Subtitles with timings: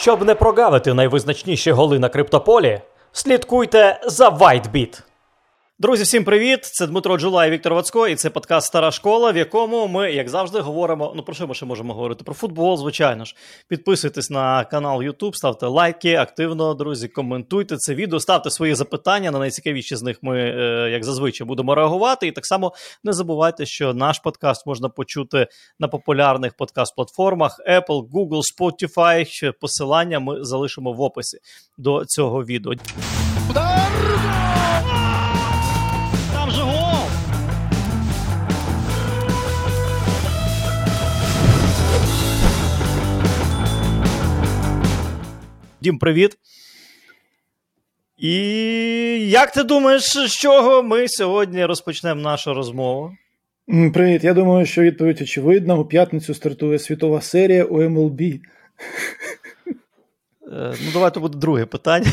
[0.00, 2.80] Щоб не прогавити найвизначніші голи на криптополі,
[3.12, 5.02] слідкуйте за WhiteBit.
[5.80, 6.64] Друзі, всім привіт!
[6.64, 10.28] Це Дмитро Джула і Віктор Вацько, і це подкаст Стара школа, в якому ми, як
[10.28, 11.12] завжди, говоримо.
[11.16, 12.24] Ну про що ми ще можемо говорити?
[12.24, 13.36] Про футбол, звичайно ж.
[13.68, 19.30] Підписуйтесь на канал YouTube, ставте лайки, активно, друзі, коментуйте це відео, ставте свої запитання.
[19.30, 22.26] На найцікавіші з них ми, е, як зазвичай, будемо реагувати.
[22.26, 22.72] І так само
[23.04, 25.46] не забувайте, що наш подкаст можна почути
[25.78, 29.52] на популярних подкаст-платформах Apple, Google, Spotify.
[29.60, 31.38] Посилання ми залишимо в описі
[31.76, 32.72] до цього відео.
[45.80, 46.38] Дім, привіт.
[48.16, 48.32] І
[49.30, 53.12] як ти думаєш, з чого ми сьогодні розпочнемо нашу розмову?
[53.94, 54.24] Привіт.
[54.24, 55.74] Я думаю, що відповідь очевидна.
[55.74, 58.40] У п'ятницю стартує світова серія у MLB.
[60.52, 62.12] Е, ну, давайте буде друге питання.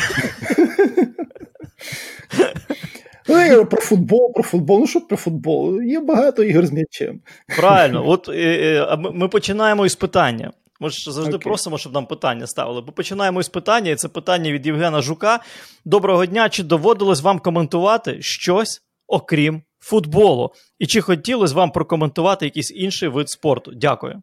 [3.27, 4.79] Ну, про футбол, про футбол.
[4.79, 5.81] Ну що про футбол?
[5.81, 7.19] Є багато ігор з м'ячем.
[7.57, 10.51] Правильно, от е, е, ми починаємо із питання.
[10.79, 11.43] Ми ж завжди Окей.
[11.43, 12.81] просимо, щоб нам питання ставили.
[12.81, 15.39] Ми починаємо із питання, і це питання від Євгена Жука.
[15.85, 16.49] Доброго дня.
[16.49, 20.51] Чи доводилось вам коментувати щось окрім футболу?
[20.79, 23.71] І чи хотілося вам прокоментувати якийсь інший вид спорту?
[23.75, 24.21] Дякую.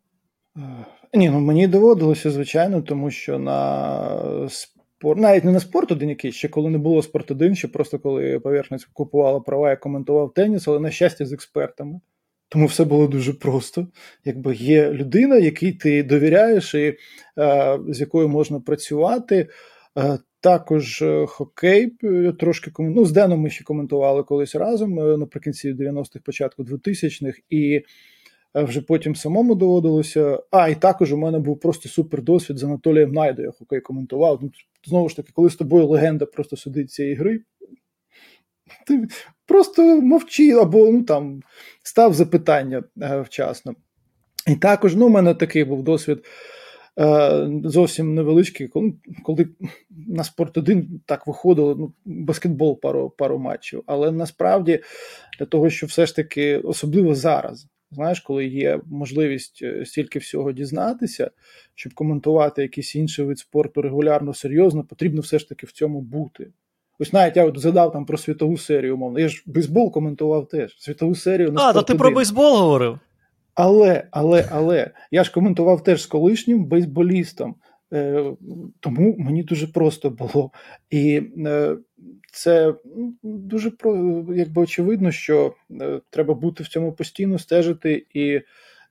[0.57, 0.61] Е,
[1.15, 6.35] Ні, ну мені доводилося, звичайно, тому що на спорт, навіть не на спорт один якийсь,
[6.35, 10.69] ще коли не було спорт один, ще просто коли поверхність купувала права, я коментував теніс,
[10.69, 12.01] але на щастя з експертами.
[12.53, 13.87] Тому все було дуже просто.
[14.25, 16.99] Якби є людина, якій ти довіряєш, і
[17.39, 19.49] е, з якою можна працювати.
[19.99, 22.93] Е, також е, хокей е, трошки ком...
[22.93, 27.83] ну, з Деном ми ще коментували колись разом е, наприкінці 90-х, початку 2000-х, і
[28.55, 30.43] вже потім самому доводилося.
[30.51, 34.39] А, і також у мене був просто супер досвід з Анатолієм Найдою, хокей коментував.
[34.43, 34.51] Ну,
[34.87, 37.41] знову ж таки, коли з тобою легенда просто сидить цієї гри,
[38.87, 39.09] ти
[39.47, 41.43] просто мовчи або ну, там,
[41.83, 43.75] став запитання е, вчасно.
[44.47, 46.25] І також ну, у мене такий був досвід
[47.01, 49.49] е, зовсім невеличкий, коли, коли
[49.91, 53.83] на спорт 1 так виходило, ну, баскетбол пару, пару матчів.
[53.87, 54.81] Але насправді
[55.39, 60.53] для того, що все ж таки, особливо зараз, знаєш, коли є можливість е, стільки всього
[60.53, 61.31] дізнатися,
[61.75, 66.51] щоб коментувати якийсь інший вид спорту регулярно, серйозно, потрібно все ж таки в цьому бути.
[67.03, 69.19] Ось навіть я от згадав там про світову серію, умовно.
[69.19, 70.77] Я ж бейсбол коментував теж.
[70.79, 72.99] Світову серію на А, то «Спорт ти про бейсбол говорив?
[73.55, 77.55] Але, але, але я ж коментував теж з колишнім бейсболістом,
[77.93, 78.25] е,
[78.81, 80.51] тому мені дуже просто було.
[80.91, 81.77] І е,
[82.33, 82.75] це
[83.23, 88.41] дуже про, якби очевидно, що е, треба бути в цьому постійно, стежити і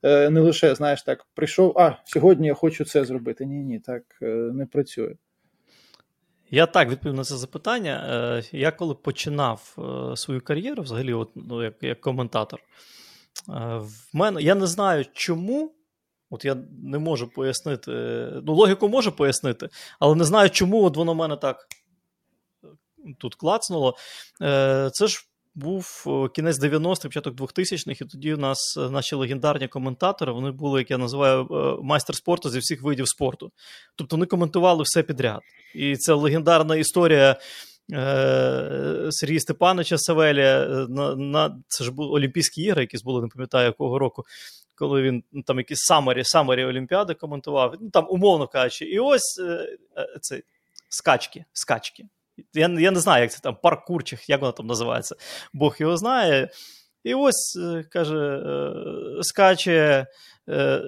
[0.03, 3.45] е, не лише, знаєш, так, прийшов, а сьогодні я хочу це зробити.
[3.45, 5.15] Ні, ні, так е, не працює.
[6.51, 8.05] Я так відповів на це запитання.
[8.09, 12.63] Е, Я коли починав е, свою кар'єру, взагалі, от, ну, як, як коментатор, е,
[13.77, 15.75] в мене я не знаю, чому.
[16.33, 17.91] От я не можу пояснити.
[18.43, 19.69] Ну, логіку можу пояснити,
[19.99, 21.67] але не знаю, чому от воно мене так
[23.19, 23.97] тут клацнуло.
[24.91, 29.67] Це ж був е, кінець 90-х, початок 2000-х, і тоді у нас е, наші легендарні
[29.67, 33.51] коментатори, вони були, як я називаю, е, майстер спорту зі всіх видів спорту.
[33.95, 35.41] Тобто вони коментували все підряд.
[35.75, 37.35] І це легендарна історія
[39.09, 40.65] Сергія Степановича Савелія.
[40.89, 44.23] На, на, це ж були Олімпійські ігри, які були, не пам'ятаю якого року,
[44.75, 47.75] коли він ну, там якісь самарі, самарі Олімпіади коментував.
[47.81, 49.41] Ну, там, умовно кажучи, і ось
[50.21, 50.41] це
[50.89, 51.45] скачки.
[51.53, 52.03] скачки.
[52.53, 55.15] Я, я не знаю, як це там, паркурчих, як воно там називається.
[55.53, 56.49] Бог його знає.
[57.03, 60.07] І ось е, каже, е, скаче
[60.49, 60.81] е,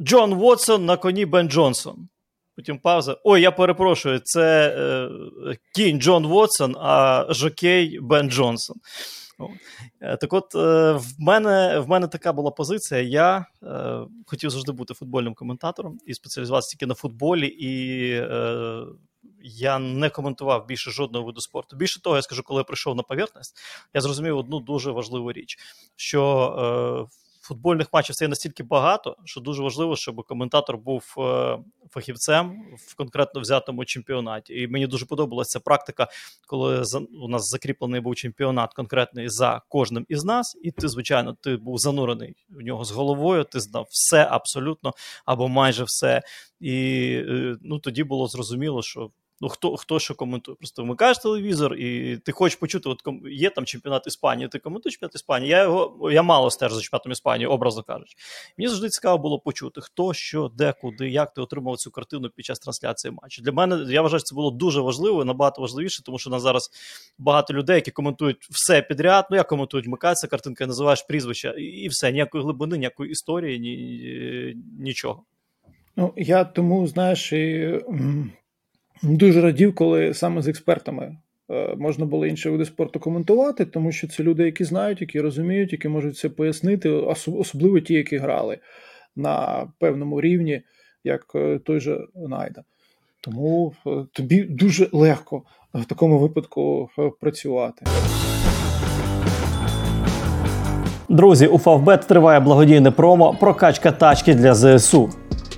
[0.00, 2.08] Джон Вотсон на коні Бен Джонсон.
[2.56, 3.16] Потім пауза.
[3.24, 5.08] Ой, я перепрошую, це
[5.74, 8.76] кінь Джон Вотсон, а жокей Бен Джонсон.
[10.00, 13.00] Так от, в мене, в мене така була позиція.
[13.00, 13.46] Я
[14.26, 18.14] хотів завжди бути футбольним коментатором і спеціалізуватися тільки на футболі, і
[19.42, 21.76] я не коментував більше жодного виду спорту.
[21.76, 23.56] Більше того, я скажу, коли я прийшов на поверхність,
[23.94, 25.58] я зрозумів одну дуже важливу річ:
[25.96, 31.58] що е, футбольних матчів стає настільки багато, що дуже важливо, щоб коментатор був е,
[31.90, 34.60] фахівцем в конкретно взятому чемпіонаті.
[34.60, 36.08] І мені дуже подобалася практика,
[36.46, 36.82] коли
[37.22, 41.78] у нас закріплений був чемпіонат конкретний за кожним із нас, і ти, звичайно, ти був
[41.78, 44.92] занурений в нього з головою, ти знав все абсолютно
[45.24, 46.22] або майже все.
[46.60, 49.10] І е, ну, тоді було зрозуміло, що
[49.42, 50.56] Ну, хто хто що коментує?
[50.56, 55.14] Просто вмикаєш телевізор, і ти хочеш почути, от є там чемпіонат Іспанії, ти коментуєш чемпіонат
[55.14, 55.50] Іспанії.
[55.50, 58.16] Я його я мало стежу за чемпіонатом Іспанії, образно кажучи.
[58.58, 62.44] Мені завжди цікаво було почути, хто, що, де, куди, як ти отримав цю картину під
[62.44, 63.42] час трансляції матчу.
[63.42, 66.70] Для мене я вважаю, що це було дуже важливо, набагато важливіше, тому що на зараз
[67.18, 69.26] багато людей, які коментують все підряд.
[69.30, 75.22] Ну як коментують, вмикається картинка, називаєш прізвища, і все, ніякої глибини, ніякої історії, ні, нічого.
[75.96, 77.80] Ну, я тому, знаєш, і
[79.02, 81.16] дуже радів, коли саме з експертами
[81.50, 85.72] е, можна було інші види спорту коментувати, тому що це люди, які знають, які розуміють,
[85.72, 88.58] які можуть це пояснити, особливо ті, які грали
[89.16, 90.62] на певному рівні,
[91.04, 92.62] як е, той же Найда.
[93.20, 95.42] Тому е, тобі дуже легко
[95.74, 96.88] в такому випадку
[97.20, 97.86] працювати.
[101.08, 105.10] Друзі, у Фавбет триває благодійне промо прокачка тачки для ЗСУ.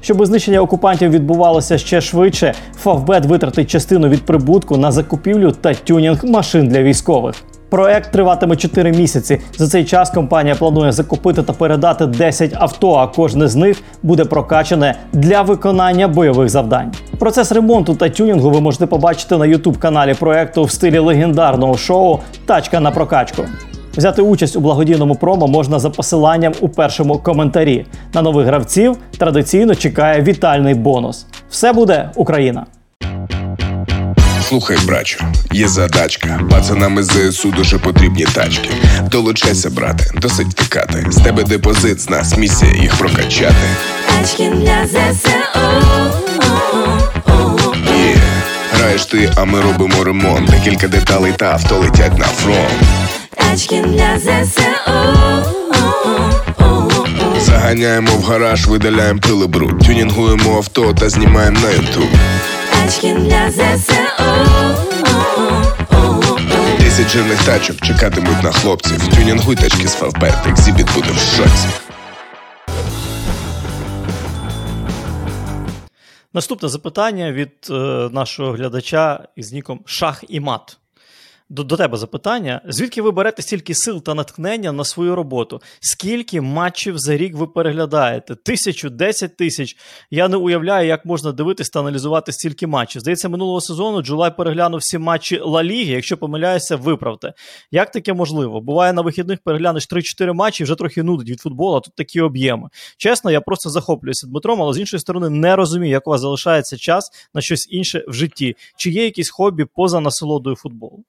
[0.04, 6.24] Щоб знищення окупантів відбувалося ще швидше, Фавбет витратить частину від прибутку на закупівлю та тюнінг
[6.24, 7.34] машин для військових.
[7.68, 9.40] Проект триватиме 4 місяці.
[9.56, 14.24] За цей час компанія планує закупити та передати 10 авто, а кожне з них буде
[14.24, 16.92] прокачане для виконання бойових завдань.
[17.18, 22.18] Процес ремонту та тюнінгу ви можете побачити на ютуб каналі проекту в стилі легендарного шоу
[22.46, 23.42] Тачка на прокачку.
[23.96, 27.87] Взяти участь у благодійному промо можна за посиланням у першому коментарі.
[28.14, 31.26] На нових гравців традиційно чекає вітальний бонус.
[31.50, 32.67] Все буде Україна!
[34.49, 36.41] Слухай, брачу, є задачка.
[36.50, 38.70] Пацанам із ЗСУ дуже потрібні тачки.
[39.11, 41.06] Долучайся, брате, досить втикати.
[41.11, 43.55] З тебе депозит, з нас місія їх прокачати.
[44.08, 45.29] Тачки для ЗСУ.
[48.73, 50.50] Граєш ти, а ми робимо ремонт.
[50.50, 52.82] Декілька деталей та авто летять на фронт.
[53.54, 54.62] Тачки для ЗСУ
[57.38, 62.08] Заганяємо в гараж, видаляємо пили бруд Тюнінгуємо авто та знімаємо на ютуб.
[62.72, 63.94] Тачки для ЗСУ
[66.78, 69.08] Десять жирних тачок чекатимуть на хлопців.
[69.16, 71.68] Тюнінгуй тачки з Фавбет, Xzibit буде в шоці.
[76.32, 77.74] Наступне запитання від е,
[78.12, 80.78] нашого глядача із ніком Шах і Мат
[81.49, 85.61] до, до тебе запитання: звідки ви берете стільки сил та натхнення на свою роботу?
[85.81, 88.35] Скільки матчів за рік ви переглядаєте?
[88.35, 89.76] Тисячу, десять тисяч.
[90.11, 93.00] Я не уявляю, як можна дивитись та аналізувати стільки матчів.
[93.00, 95.93] Здається, минулого сезону Джулай переглянув всі матчі Ла Ліги.
[95.93, 97.32] Якщо помиляюся, виправте.
[97.70, 98.61] Як таке можливо?
[98.61, 102.69] Буває на вихідних переглянеш 3-4 матчі, вже трохи нудить від футболу, а тут такі об'єми.
[102.99, 106.76] Чесно, я просто захоплююся Дмитром, але з іншої сторони не розумію, як у вас залишається
[106.76, 108.56] час на щось інше в житті.
[108.76, 111.05] Чи є якісь хобі поза насолодою футболу?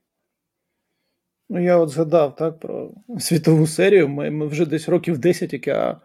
[1.50, 4.07] Ну, я от згадав так про світову серію.
[4.07, 6.01] Ми, ми вже десь років 10, як я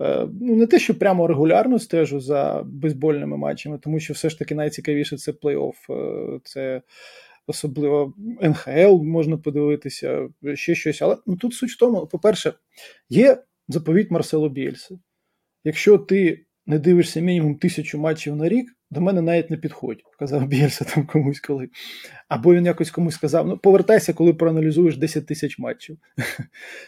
[0.00, 4.38] е, ну, не те, що прямо регулярно стежу за бейсбольними матчами, тому що все ж
[4.38, 6.82] таки найцікавіше це плей-офф, е, це
[7.46, 11.02] особливо НХЛ можна подивитися, ще щось.
[11.02, 12.52] Але ну, тут суть в тому, по-перше,
[13.08, 14.98] є заповідь Марсело Бєльса.
[15.64, 20.48] Якщо ти не дивишся мінімум тисячу матчів на рік, до мене навіть не підходь, казав
[20.48, 21.68] Бєльса там комусь коли.
[22.28, 25.98] Або він якось комусь сказав: ну, повертайся, коли проаналізуєш 10 тисяч матчів.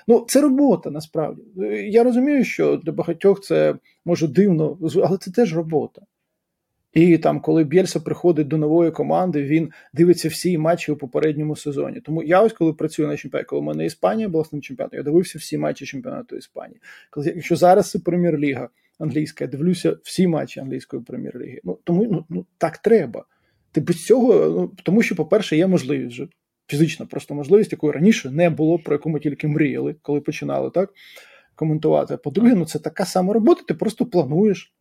[0.08, 1.42] Ну, це робота насправді.
[1.90, 3.74] Я розумію, що для багатьох це
[4.04, 6.02] може дивно, але це теж робота.
[6.92, 12.00] І там, коли Бєльса приходить до нової команди, він дивиться всі матчі у попередньому сезоні.
[12.00, 15.02] Тому я ось коли працюю на чемпіонаті, коли в мене Іспанія була з чемпіонатом, я
[15.02, 16.80] дивився всі матчі чемпіонату Іспанії.
[17.10, 18.68] Коли якщо зараз це прем'єр-ліга,
[18.98, 21.60] англійська, я дивлюся всі матчі англійської прем'єр-ліги.
[21.64, 23.24] Ну тому ну, ну так треба.
[23.72, 26.28] Ти без цього, ну тому що, по-перше, є можливість вже
[26.66, 30.94] фізична просто можливість, якої раніше не було, про яку ми тільки мріяли, коли починали так
[31.54, 32.14] коментувати.
[32.14, 34.74] А по-друге, ну це така сама робота, ти просто плануєш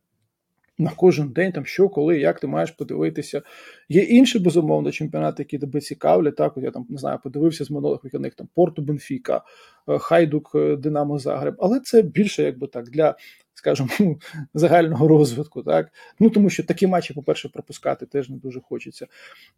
[0.80, 3.42] на кожен день, там що, коли, як ти маєш подивитися.
[3.88, 6.36] Є інші, безумовно, чемпіонати, які тебе цікавлять.
[6.36, 9.42] Так, от я там не знаю, подивився з минулих вихідних там Порту Бенфіка,
[9.88, 13.14] е, Хайдук, е, Динамо Загреб, але це більше, якби так, для.
[13.54, 13.88] Скажімо,
[14.54, 19.06] загального розвитку, так ну тому що такі матчі, по-перше, пропускати теж не дуже хочеться,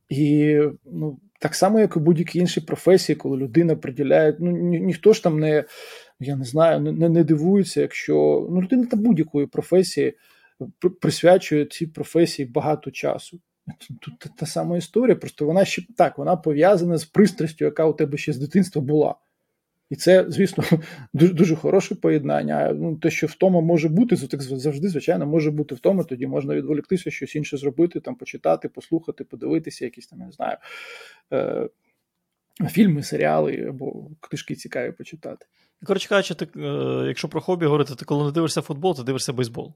[0.08, 5.12] і ну так само, як і будь-які інші професії, коли людина приділяє, ну ні, ніхто
[5.12, 5.64] ж там не
[6.20, 10.14] я не знаю, не не дивується, якщо ну людина та будь-якої професії
[11.00, 13.40] присвячує цій професії багато часу.
[14.00, 18.18] Тут та сама історія, просто вона ще так, вона пов'язана з пристрастю, яка у тебе
[18.18, 19.14] ще з дитинства була.
[19.92, 20.64] І це, звісно,
[21.12, 22.72] дуже дуже хороше поєднання.
[22.72, 27.10] Ну, Те, що втома може бути, так завжди, звичайно, може бути втома, тоді можна відволіктися,
[27.10, 30.56] щось інше зробити, там, почитати, послухати, подивитися, якісь там, я не знаю,
[31.32, 31.68] е-
[32.70, 35.46] фільми, серіали або книжки цікаві почитати.
[35.86, 39.32] Коротше кажучи, ти, е- якщо про хобі говорити, ти коли не дивишся футбол, ти дивишся
[39.32, 39.74] бейсбол.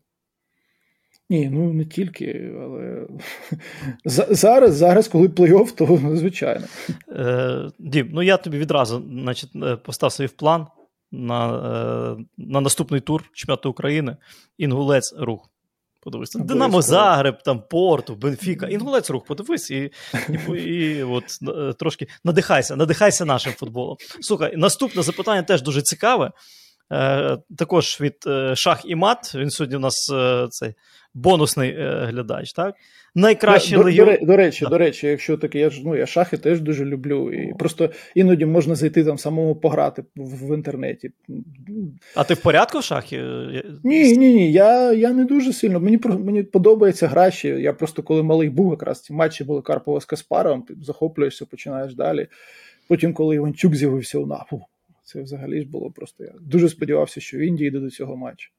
[1.30, 3.06] Ні, ну не тільки, але
[4.30, 6.66] зараз, зараз, коли плей-офф, то звичайно.
[7.09, 10.66] Е, Дім, ну я тобі відразу значить, е, постав собі в план
[11.12, 11.49] на
[12.18, 14.16] е, на наступний тур чемпіонату України.
[14.59, 15.50] Інгулець рух.
[16.00, 16.33] Подивись.
[16.35, 18.66] Динамо Загреб, там Порту, Бенфіка.
[18.66, 19.90] Інгулець рух, подивись, і
[20.49, 23.97] і, і от е, трошки надихайся, надихайся нашим футболом.
[24.21, 26.33] Слухай, наступне запитання теж дуже цікаве.
[26.93, 29.35] Е, Також від е, Шах і Мат.
[29.35, 30.75] Він сьогодні у нас е, цей
[31.14, 32.52] бонусний глядач.
[32.52, 32.75] так?
[33.14, 34.16] Найкращий до, легіон...
[34.21, 34.71] До, до речі, да.
[34.71, 37.33] до речі, якщо таке, я ж ну я шахи теж дуже люблю.
[37.33, 41.11] І просто іноді можна зайти там самому пограти в, в інтернеті.
[42.14, 43.23] А ти в порядку в шахі?
[43.85, 44.52] Ні, ні, ні.
[44.52, 45.81] Я я не дуже сильно.
[45.81, 47.49] Мені мені подобається гра ще.
[47.49, 51.95] Я просто коли малий був, якраз ці матчі були Карпова з Каспаром, ти захоплюєшся, починаєш
[51.95, 52.26] далі.
[52.88, 54.62] Потім, коли Іванчук з'явився у НАПу,
[55.07, 56.25] це взагалі ж було просто.
[56.25, 58.51] Я дуже сподівався, що Індії йде до цього матчу.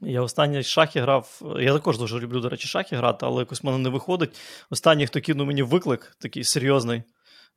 [0.00, 1.42] Я останній шахи грав.
[1.60, 4.40] Я також дуже люблю, до речі, шахи грати, але якось в мене не виходить.
[4.70, 7.02] Останній, хто кинув мені виклик, такий серйозний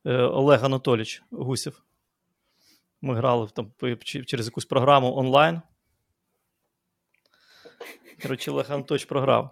[0.04, 1.82] е, Олег Анатолійович Гусів.
[3.02, 3.72] Ми грали там
[4.26, 5.60] через якусь програму онлайн.
[8.22, 9.50] Коротше, Олег Анатолійович програв.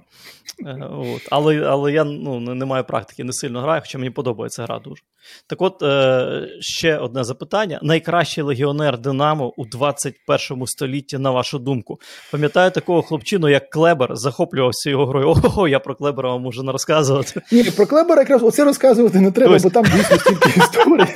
[0.66, 1.22] Е, от.
[1.30, 5.02] Але але я ну, не маю практики, не сильно граю, хоча мені подобається гра дуже.
[5.46, 12.00] Так от, е, ще одне запитання: найкращий легіонер Динамо у 21 столітті, на вашу думку.
[12.32, 15.28] Пам'ятаю такого хлопчину, як Клебер, захоплювався його грою.
[15.28, 17.42] Ого, я про Клебера вам можу не розказувати.
[17.52, 19.62] Ні, про Клебера якраз оце розказувати не треба, Ось.
[19.62, 21.06] бо там дійсно стільки історії.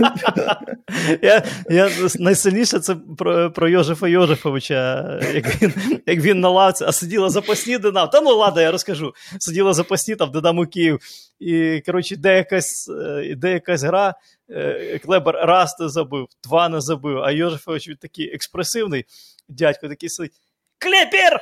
[1.23, 5.73] Я, я Найсильніше це про про Йожефа Йожефовича, як він
[6.07, 8.07] як він на лавці, а сиділа запасні Динамо.
[8.07, 9.15] Та ну ладно, я розкажу.
[9.39, 11.01] Сиділа запасні там Динамо Київ.
[11.41, 14.15] І, коротше, де якась, е, де якась гра,
[14.51, 19.05] е, Клебер раз не забив, два не забив, а Йожефович він такий експресивний
[19.49, 20.33] дядько такий сидить.
[20.79, 21.41] Клебер!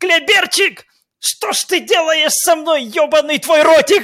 [0.00, 0.84] Клеберчик!
[1.18, 4.02] Что ж ты делаешь со мной, ебаный твой ротик?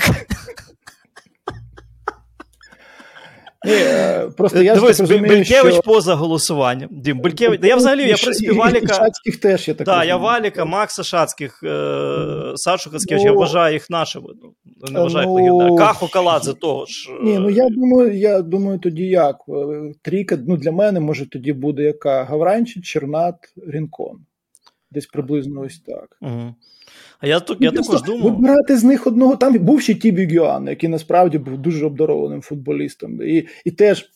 [3.66, 5.82] Ні, е, просто я Дивись, розумію, Белькевич що...
[5.82, 6.88] поза голосуванням.
[6.92, 8.94] Дім, Белькевич, я взагалі, я, в принципі, Валіка...
[8.94, 12.52] Шацьких теж, я так Да, я Валіка, Макса Шацьких, е...
[12.56, 14.26] Сашу Хацкевич, ну, я вважаю їх нашими.
[14.42, 14.54] Ну,
[14.92, 15.78] не вважаю ну, легендарами.
[15.78, 17.10] Кахо Каладзе того ж.
[17.22, 19.36] Ні, ну я думаю, я думаю, тоді як.
[20.02, 23.34] Трійка, ну для мене, може, тоді буде яка Гавранчик, Чернат,
[23.66, 24.18] Рінкон.
[24.90, 26.16] Десь приблизно ось так.
[26.20, 26.54] Угу.
[27.18, 28.22] А я тут я також думав.
[28.22, 29.36] Вибирати з них одного.
[29.36, 33.22] Там був ще Тібі Гюан, який насправді був дуже обдарованим футболістом.
[33.22, 34.10] І і теж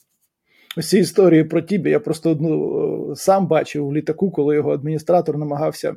[0.83, 5.95] ці історії про Тібі я просто одну сам бачив у літаку, коли його адміністратор намагався.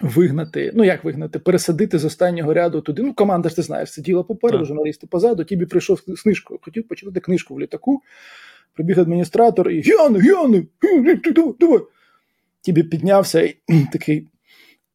[0.00, 3.02] Вигнати, ну як вигнати, пересадити з останнього ряду туди.
[3.02, 4.66] Ну, команда ж ти знаєш, сиділа попереду, так.
[4.66, 5.44] журналісти позаду.
[5.44, 8.02] Тібі прийшов з книжкою, хотів почитати книжку в літаку.
[8.74, 10.66] Прибіг адміністратор і Гіони, Гіони,
[11.60, 11.80] давай.
[12.60, 13.56] Тібі піднявся і
[13.92, 14.28] такий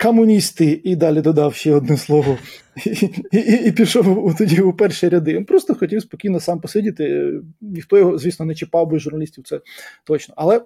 [0.01, 2.37] комуністи, і далі додав ще одне слово,
[2.85, 2.89] і
[3.31, 5.33] і, і пішов тоді у перші ряди.
[5.33, 7.33] Він просто хотів спокійно сам посидіти.
[7.61, 9.61] Ніхто його, звісно, не чіпав би журналістів, це
[10.03, 10.33] точно.
[10.37, 10.61] Але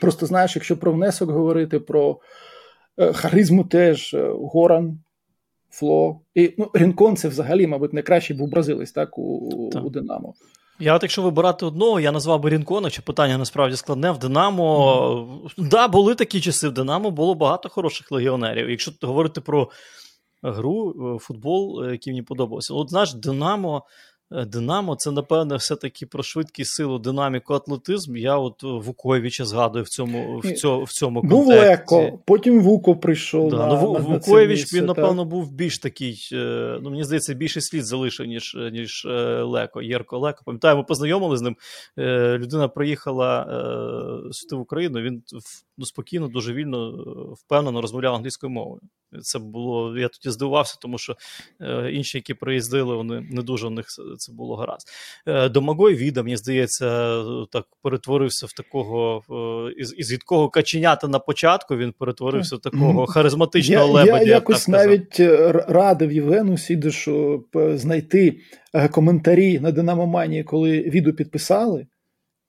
[0.00, 2.20] просто знаєш, якщо про внесок говорити, про
[2.98, 4.98] е, харизму теж е, Горан,
[5.70, 6.20] Фло.
[6.34, 9.84] І ну, Рінкон це взагалі, мабуть, найкращий був бразилець так, у, так.
[9.84, 10.34] у Динамо.
[10.78, 15.40] Я от якщо вибирати одного, я назвав би Рінкона, чи питання насправді складне в Динамо.
[15.58, 15.68] Mm-hmm.
[15.68, 18.70] Да, були такі часи в Динамо, було багато хороших легіонерів.
[18.70, 19.70] Якщо говорити про
[20.42, 22.74] гру, е, футбол, е, який мені подобався.
[22.74, 23.82] От знаєш, Динамо
[24.30, 28.16] Динамо, це, напевне, все-таки про швидкість силу, динаміку, атлетизм.
[28.16, 31.44] Я от Вуковича згадую в цьому в цьому, в цьому контексті.
[31.44, 33.50] Був Леко, потім Вуко прийшов.
[33.50, 37.62] Да, на, ну, на, Вукович, він, напевно, був більш такий, е, ну, мені здається, більший
[37.62, 39.82] слід залишив, ніж ніж е, Леко.
[39.82, 40.42] Єрко Леко.
[40.44, 41.56] Пам'ятаю, ми познайомили з ним.
[42.38, 43.46] Людина приїхала
[44.32, 45.22] сюди в Україну, він
[45.78, 46.90] ну, спокійно, дуже вільно,
[47.38, 48.80] впевнено розмовляв англійською мовою.
[49.22, 51.16] Це було, я тоді здивувався, тому що
[51.92, 53.86] інші, які приїздили, вони не дуже у них
[54.18, 54.88] це було гаразд.
[55.26, 59.22] Е, Домагой Віда, мені здається, так перетворився в такого
[59.76, 61.76] із, із рідкого каченята на початку.
[61.76, 64.24] Він перетворився в такого харизматичного я, лебедя.
[64.24, 68.38] Я якось навіть е, радив Євгену Сідишу знайти
[68.74, 71.86] е, коментарі на Динамоманії, коли відео підписали.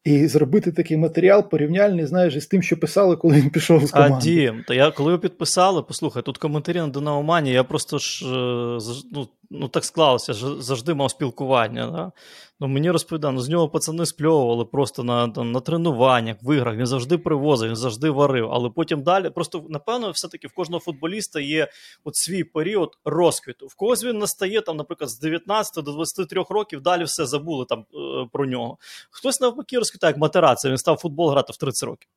[0.07, 4.15] І зробити такий матеріал порівняльний, знаєш, із тим, що писали, коли він пішов з команди.
[4.17, 8.25] А Дім, то я коли ви підписали, послухай, тут коментарі на Динамомані, я просто ж
[9.11, 11.87] ну, ну так склалося, завжди мав спілкування.
[11.91, 12.11] Да?
[12.59, 16.77] Ну, Мені розповідав, ну, з нього пацани спльовували просто на там, на тренуваннях, в іграх.
[16.77, 18.49] Він завжди привозив, він завжди варив.
[18.51, 21.67] Але потім далі, просто напевно, все-таки в кожного футболіста є
[22.03, 23.67] от свій період розквіту.
[23.67, 27.79] В когось він настає, там, наприклад, з 19 до 23 років, далі все забули там
[27.79, 28.77] е, про нього.
[29.09, 32.09] Хтось навпаки розквітає, як матерація, він став футбол грати в 30 років.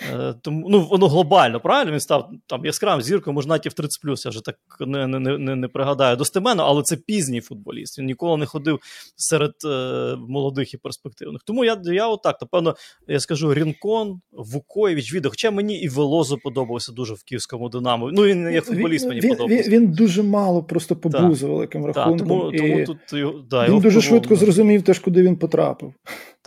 [0.00, 1.92] Е, тому ну, воно глобально, правильно?
[1.92, 5.38] Він став там яскравим зіркою, може, навіть в 30 плюс, я вже так не не,
[5.38, 7.98] не, не пригадаю достеменно, але це пізній футболіст.
[7.98, 8.78] Він ніколи не ходив
[9.16, 11.42] серед е, молодих і перспективних.
[11.44, 12.76] Тому я я отак, напевно,
[13.08, 15.30] я скажу Рінкон, Вукоєвич, Відо.
[15.30, 18.10] Хоча мені і Велозо подобався дуже в київському Динамо.
[18.12, 19.70] Ну, він як футболіст він, мені він, подобався.
[19.70, 22.28] Він, він дуже мало просто побув за великим рахунком.
[22.28, 25.94] Тому, і тому тут, да, Він дуже швидко зрозумів теж, куди він потрапив.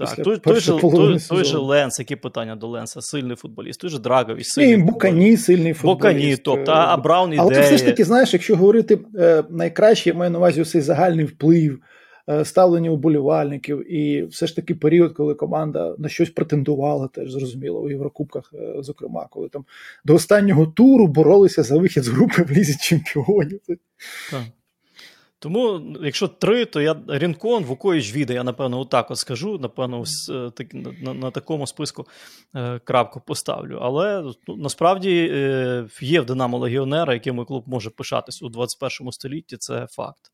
[0.06, 3.90] Так, той, той, же, той, той же Ленс, які питання до Ленса, сильний футболіст, той
[3.90, 4.74] же Драгович, сильний.
[4.74, 5.98] І Букані сильний футболіст.
[5.98, 7.42] Букані, тобто, а Браун ідея.
[7.42, 10.82] Але це все ж таки, знаєш, якщо говорити е, найкраще, я маю на увазі цей
[10.82, 11.80] загальний вплив,
[12.30, 17.82] е, ставлення уболівальників, і все ж таки період, коли команда на щось претендувала, теж зрозуміло,
[17.82, 19.66] у Єврокубках, е, зокрема, коли там
[20.06, 23.60] до останнього туру боролися за вихід з групи в лізі чемпіонів.
[24.32, 24.42] Так.
[25.44, 29.60] Тому, якщо три, то я Рінкон, Вукоїч, Віда, я напевно отак от скажу.
[29.62, 32.06] Напевно, ось, е, так, на, на такому списку
[32.56, 33.80] е, крапку поставлю.
[33.82, 39.58] Але ну, насправді е, є в Динамо легіонера, яким клуб може пишатись у 21 столітті.
[39.58, 40.32] Це факт.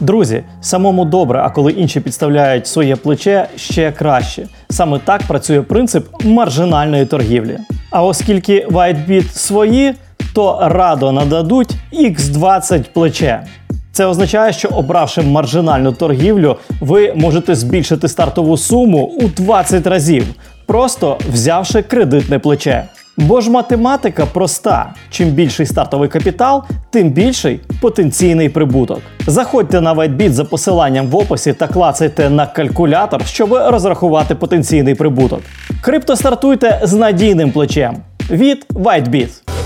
[0.00, 4.48] Друзі, самому добре, а коли інші підставляють своє плече ще краще.
[4.70, 7.58] Саме так працює принцип маржинальної торгівлі.
[7.90, 9.94] А оскільки WhiteBit свої
[10.34, 13.44] то радо нададуть X20 плече.
[13.92, 20.24] Це означає, що обравши маржинальну торгівлю, ви можете збільшити стартову суму у 20 разів,
[20.66, 22.84] просто взявши кредитне плече.
[23.16, 29.00] Бо ж математика проста: чим більший стартовий капітал, тим більший потенційний прибуток.
[29.26, 35.40] Заходьте на WhiteBit за посиланням в описі та клацайте на калькулятор, щоб розрахувати потенційний прибуток.
[35.80, 37.96] Крипто стартуйте з надійним плечем
[38.30, 39.61] від WhiteBit.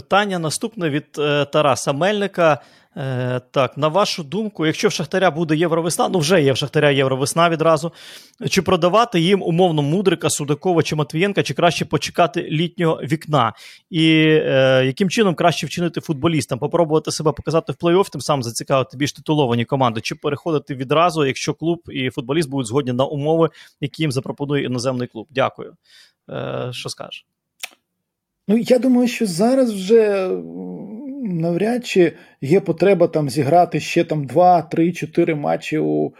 [0.00, 2.60] Питання наступне від е, Тараса Мельника.
[2.96, 6.90] Е, так, на вашу думку, якщо в Шахтаря буде Євровесна, ну вже є в Шахтаря
[6.90, 7.92] Євровесна відразу,
[8.48, 13.52] чи продавати їм умовно Мудрика, Судакова чи Матвієнка, чи краще почекати літнього вікна?
[13.90, 16.58] І е, яким чином краще вчинити футболістам?
[16.58, 21.54] Попробувати себе показати в плей-офф, тим самим зацікавити більш титуловані команди, чи переходити відразу, якщо
[21.54, 23.48] клуб і футболіст будуть згодні на умови,
[23.80, 25.26] які їм запропонує іноземний клуб?
[25.30, 25.76] Дякую.
[26.30, 27.26] Е, Що скажеш?
[28.50, 30.28] Ну, я думаю, що зараз вже
[31.22, 36.12] навряд чи є потреба там зіграти ще там 2, 3, 4 матчі у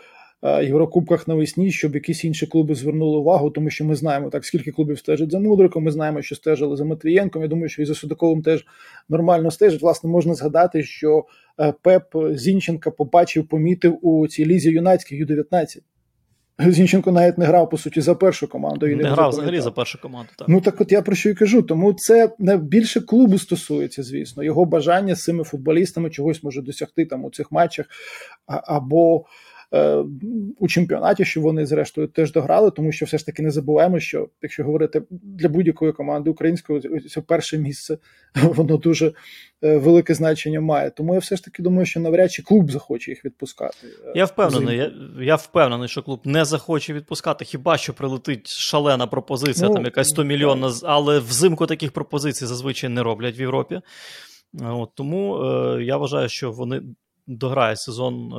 [0.43, 4.71] е, Єврокубках навесні, щоб якісь інші клуби звернули увагу, тому що ми знаємо так, скільки
[4.71, 7.43] клубів стежить за Мудриком, ми знаємо, що стежили за Матвієнком.
[7.43, 8.67] Я думаю, що і за Судаковим теж
[9.09, 9.83] нормально стежить.
[9.83, 11.25] Власне, можна згадати, що
[11.61, 15.79] е, Пеп Зінченка побачив, помітив у цій лізі юнацькій Ю-19.
[16.67, 18.87] Зінченко навіть не грав, по суті, за першу команду.
[18.87, 20.31] І не, не грав взагалі за першу команду.
[20.37, 20.49] так.
[20.49, 21.63] Ну так от я про що й кажу.
[21.63, 24.43] Тому це не більше клубу стосується, звісно.
[24.43, 27.87] Його бажання з цими футболістами чогось може досягти там у цих матчах,
[28.47, 29.25] або
[30.59, 34.29] у чемпіонаті, що вони, зрештою, теж дограли, тому що все ж таки не забуваємо, що
[34.43, 37.99] якщо говорити для будь-якої команди української, це перше місце,
[38.43, 39.13] воно дуже
[39.63, 40.91] е, велике значення має.
[40.91, 43.87] Тому я все ж таки думаю, що навряд чи клуб захоче їх відпускати.
[44.07, 49.07] Е, я впевнений, я, я впевнений, що клуб не захоче відпускати, хіба що прилетить шалена
[49.07, 53.81] пропозиція, ну, там якась 100 мільйонна, але взимку таких пропозицій зазвичай не роблять в Європі.
[54.63, 56.83] От, Тому е, я вважаю, що вони
[57.37, 58.37] дограє сезон е,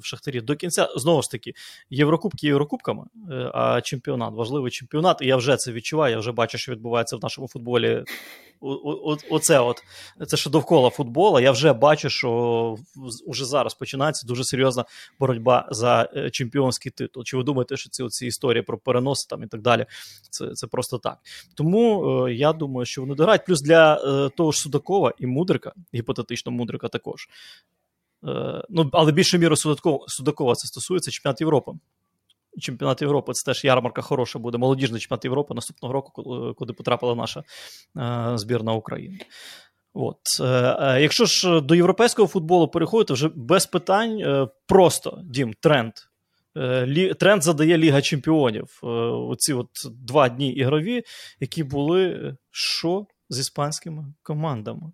[0.00, 0.88] в Шахтарі до кінця.
[0.96, 1.52] Знову ж таки,
[1.90, 5.22] Єврокубки Єврокубками, е, а чемпіонат важливий чемпіонат.
[5.22, 6.12] І я вже це відчуваю.
[6.12, 8.04] Я вже бачу, що відбувається в нашому футболі.
[9.30, 9.82] Оце от
[10.26, 11.40] це що довкола футбола.
[11.40, 12.76] Я вже бачу, що
[13.26, 14.84] вже зараз починається дуже серйозна
[15.18, 17.24] боротьба за е, чемпіонський титул.
[17.24, 19.86] Чи ви думаєте, що ці оці історії про переноси там і так далі?
[20.30, 21.18] Це це просто так.
[21.54, 23.44] Тому я думаю, що вони дограють.
[23.46, 23.96] Плюс для
[24.28, 27.28] того ж Судакова і Мудрика, гіпотетично Мудрика також.
[28.28, 31.72] Е, ну, Але більше міру Судакова, Судакова це стосується чемпіонат Європи.
[32.58, 34.58] Чемпіонат Європи це теж ярмарка хороша буде.
[34.58, 37.42] Молодіжний чемпіонат Європи наступного року, куди потрапила наша
[37.96, 39.18] е, збірна України.
[39.94, 40.20] От.
[40.40, 45.92] Е, якщо ж до європейського футболу переходити, вже без питань, просто дім, тренд.
[47.18, 48.80] Тренд задає Ліга Чемпіонів.
[49.28, 49.68] Оці от
[50.06, 51.02] два дні ігрові,
[51.40, 54.92] які були що з іспанськими командами.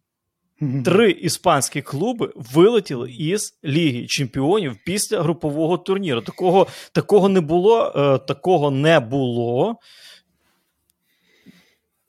[0.85, 6.21] Три іспанські клуби вилетіли із Ліги Чемпіонів після групового турніру.
[6.21, 7.92] Такого такого не було.
[7.97, 9.77] Е, такого не було.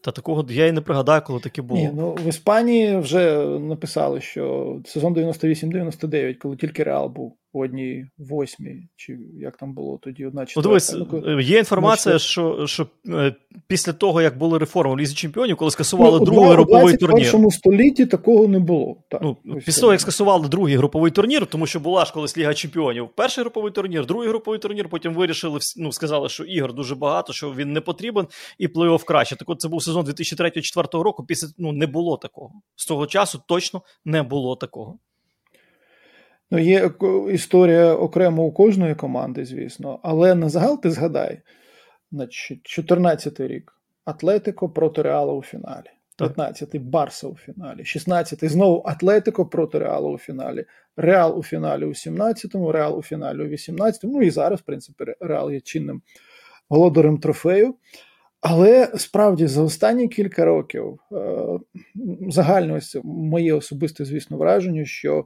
[0.04, 1.82] Та такого я і не пригадаю, коли таке було.
[1.82, 7.38] Ні, ну В Іспанії вже написали, що сезон 98-99, коли тільки Реал був.
[7.54, 10.70] У одній восьмій, чи як там було тоді одна четверта.
[10.70, 13.36] Дивись, ну, Є інформація, що що е,
[13.68, 17.18] після того, як були реформи в Лізі Чемпіонів, коли скасували ну, другий груповий турнір.
[17.18, 18.98] В першому столітті такого не було.
[19.10, 22.54] Так, ну, Після того, як скасували другий груповий турнір, тому що була ж колись Ліга
[22.54, 23.10] Чемпіонів.
[23.16, 27.54] Перший груповий турнір, другий груповий турнір, потім вирішили, ну, сказали, що ігор дуже багато, що
[27.54, 29.36] він не потрібен, і плей-офф краще.
[29.36, 31.26] Так от це був сезон 2003-2004 року.
[31.28, 32.52] Після ну, не було такого.
[32.76, 35.00] З того часу точно не було такого.
[36.52, 36.92] Ну, є
[37.32, 41.42] історія окремо у кожної команди, звісно, але на загал ти згадай,
[42.12, 43.74] значить, 14-й рік
[44.06, 45.88] Атлетико проти Реала у фіналі.
[46.20, 50.66] 15-й Барса у фіналі, 16-й знову Атлетико проти Реала у фіналі,
[50.98, 54.14] Реал у фіналі у 17-му, Реал у фіналі у 18-му.
[54.14, 56.02] Ну і зараз, в принципі, Реал є чинним
[56.70, 57.76] володарем трофею.
[58.42, 61.46] Але справді за останні кілька років е,
[62.30, 65.26] загально моє особисте, звісно, враження, що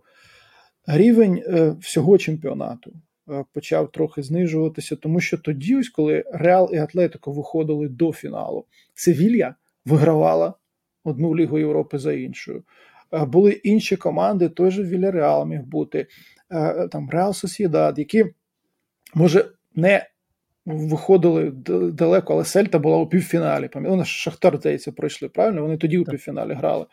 [0.87, 2.93] рівень е, всього чемпіонату
[3.29, 8.65] е, почав трохи знижуватися, тому що тоді, ось коли Реал і Атлетико виходили до фіналу,
[8.93, 10.53] Севілья вигравала
[11.03, 12.63] одну Лігу Європи за іншою.
[13.13, 16.07] Е, були інші команди, той же Вільяреал міг бути,
[16.91, 18.25] там Реал Сосєдад, які,
[19.13, 20.07] може, не
[20.65, 21.51] виходили
[21.93, 23.69] далеко, але Сельта була у півфіналі.
[23.73, 25.61] Вони Шахтар, здається, пройшли правильно.
[25.61, 26.85] Вони тоді у півфіналі грали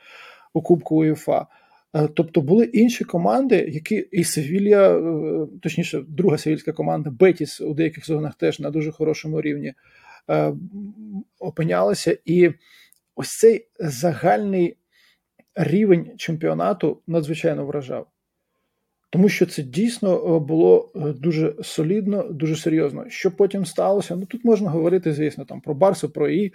[0.52, 1.46] у Кубку УЄФА.
[1.94, 7.74] Е, тобто були інші команди, які і Севілья, е, точніше, друга севільська команда, Бетіс у
[7.74, 9.74] деяких зонах теж на дуже хорошому рівні
[10.30, 10.52] е,
[11.38, 12.18] опинялися.
[12.24, 12.52] І
[13.16, 14.76] ось цей загальний
[15.54, 18.06] рівень чемпіонату надзвичайно вражав.
[19.10, 23.04] Тому що це дійсно було дуже солідно, дуже серйозно.
[23.08, 24.16] Що потім сталося?
[24.16, 26.52] Ну тут можна говорити, звісно, там про Барсу, про її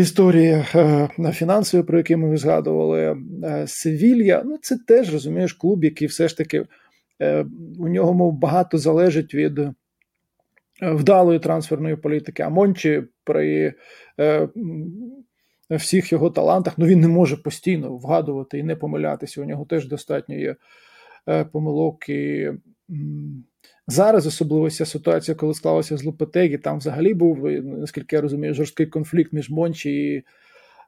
[0.00, 4.42] історії е, фінансові, про які ми згадували, е, Севілья.
[4.44, 6.66] Ну, це теж розумієш клуб, який все ж таки
[7.20, 7.46] е,
[7.78, 9.60] у нього багато залежить від
[10.82, 12.42] вдалої трансферної політики.
[12.42, 13.74] А Мончі при
[15.70, 19.40] всіх його талантах ну він не може постійно вгадувати і не помилятися.
[19.42, 20.56] У нього теж достатньо є
[21.52, 22.50] помилок і
[23.88, 28.86] Зараз особливо ця ситуація, коли склалася з Лопетегі, там взагалі був, наскільки я розумію, жорсткий
[28.86, 30.24] конфлікт між Мончі і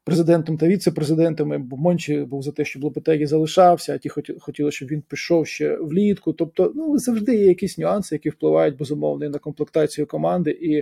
[0.05, 1.59] президентом та віце-президентами.
[1.59, 4.09] Бо Мончі був за те, щоб Лопетегі залишався, а ті
[4.41, 6.33] хотіли, щоб він пішов ще влітку.
[6.33, 10.79] Тобто, ну завжди є якісь нюанси, які впливають безумовно і на комплектацію команди і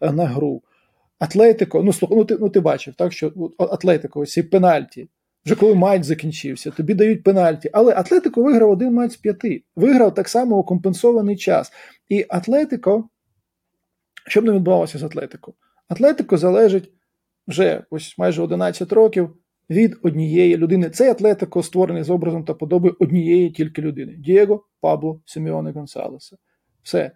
[0.00, 0.62] е, на гру.
[1.18, 5.08] Атлетико, ну слухай, ну ти ну ти бачив, так що Атлетико, ці пенальті.
[5.46, 7.70] Вже коли матч закінчився, тобі дають пенальті.
[7.72, 9.64] Але Атлетико виграв один матч з п'яти.
[9.76, 11.72] Виграв так само у компенсований час.
[12.08, 13.08] І Атлетико,
[14.26, 15.54] що б не відбувалося з Атлетико?
[15.88, 16.92] Атлетико залежить
[17.48, 19.36] вже ось майже 11 років
[19.70, 20.90] від однієї людини.
[20.90, 26.36] Цей Атлетико створений з образом та подобою однієї тільки людини: Дієго Пабло Сімеоне Гонсалеса.
[26.82, 27.10] Все.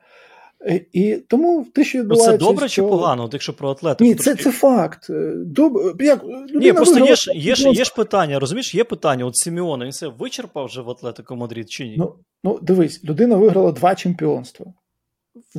[0.92, 2.32] І тому те, що відбувається...
[2.32, 2.82] Ну, це добре що...
[2.82, 4.04] чи погано, якщо про атлетику?
[4.04, 5.10] Ні, це це факт.
[5.10, 6.00] Е, Доб...
[6.00, 6.24] Як...
[6.54, 9.24] Ні, просто є ж є, ж, є ж питання, розумієш, є питання.
[9.24, 11.94] От Сімеона, він це вичерпав вже в Атлетико Мадрид чи ні?
[11.98, 14.66] Ну, ну дивись, людина виграла два чемпіонства.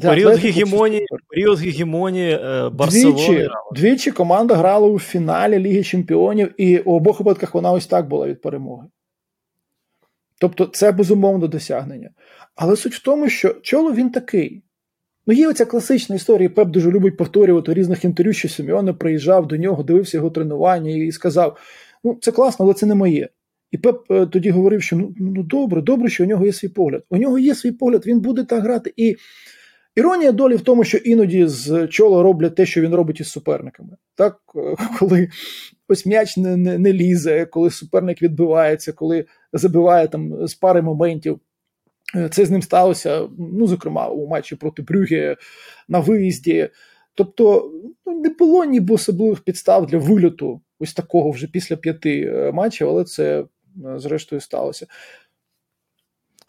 [0.02, 2.40] Період гегемонії, період гегемонії
[2.74, 3.16] Барселони.
[3.16, 8.08] Двічі, двічі команда грала у фіналі Ліги Чемпіонів, і у обох випадках вона ось так
[8.08, 8.88] була від перемоги.
[10.40, 12.10] Тобто це безумовно досягнення.
[12.56, 14.62] Але суть в тому, що чоло він такий.
[15.28, 16.50] Ну, є оця класична історія.
[16.50, 21.12] Пеп дуже любить повторювати різних інтерв'ю, що Сімеоне приїжджав до нього, дивився його тренування і
[21.12, 21.58] сказав:
[22.04, 23.30] Ну, це класно, але це не моє.
[23.72, 26.68] І Пеп е, тоді говорив, що ну, ну добре, добре, що у нього є свій
[26.68, 27.04] погляд.
[27.10, 28.94] У нього є свій погляд, він буде так грати.
[28.96, 29.16] І
[29.96, 33.98] іронія долі в тому, що іноді з чола роблять те, що він робить із суперниками.
[34.16, 35.30] Так, е, коли
[35.88, 41.40] ось м'яч не, не, не лізе, коли суперник відбивається, коли забиває там з пари моментів.
[42.16, 45.38] Е, це з ним сталося, ну, зокрема, у матчі проти Брюге
[45.88, 46.70] на виїзді.
[47.14, 47.72] Тобто
[48.06, 52.90] ну, не було ніби особливих підстав для вильоту ось такого вже після п'яти е, матчів,
[52.90, 53.46] але це е,
[54.00, 54.88] зрештою сталося.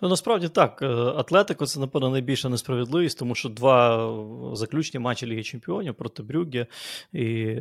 [0.02, 0.82] Ну, насправді так.
[1.16, 4.10] Атлетико це, напевно, найбільша несправедливість, тому що два
[4.52, 6.66] заключні матчі Ліги Чемпіонів проти Брюгге
[7.12, 7.56] і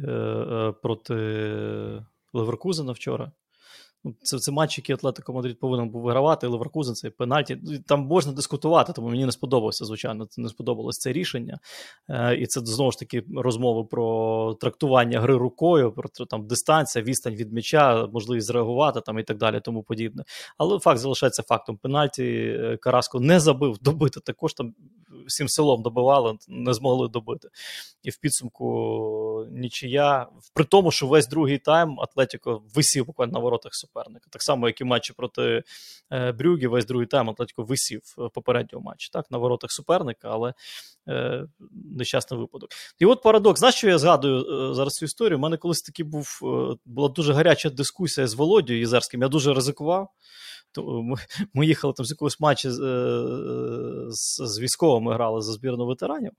[0.81, 1.13] проти
[2.33, 3.31] Леверкузена вчора.
[4.05, 7.59] Ну, це це матч, який Атлетико Мадрид повинен був вигравати, Леверкузен, це пенальті.
[7.63, 11.59] Ну, там можна дискутувати, тому мені не сподобалося, звичайно, не сподобалось це рішення.
[12.09, 17.35] Е, І це знову ж таки розмови про трактування гри рукою, про там дистанція, відстань
[17.35, 20.23] від м'яча, можливість зреагувати там і так далі, тому подібне.
[20.57, 21.77] Але факт залишається фактом.
[21.77, 24.73] Пенальті е, Караско не забив добити також там
[25.25, 27.49] всім селом добивали, не змогли добити.
[28.03, 33.75] І в підсумку нічия, при тому, що весь другий тайм Атлетіко висів буквально на воротах
[33.75, 34.27] суперника.
[34.29, 35.63] Так само, як і матчі проти
[36.11, 40.53] е, Брюгі, весь другий тайм Атлетіко висів в попередньому матчі, так, на воротах суперника, але
[41.07, 41.47] е,
[41.97, 42.69] нещасний випадок.
[42.99, 43.59] І от парадокс.
[43.59, 45.37] Знаєш, що я згадую е, зараз цю історію?
[45.37, 49.21] У мене колись таки був, е, була дуже гаряча дискусія з Володією Єзерським.
[49.21, 50.09] Я дуже ризикував.
[50.83, 51.15] Ми,
[51.53, 56.31] ми їхали там з якогось матчу з, е, з, з військовими грали за збірну ветеранів.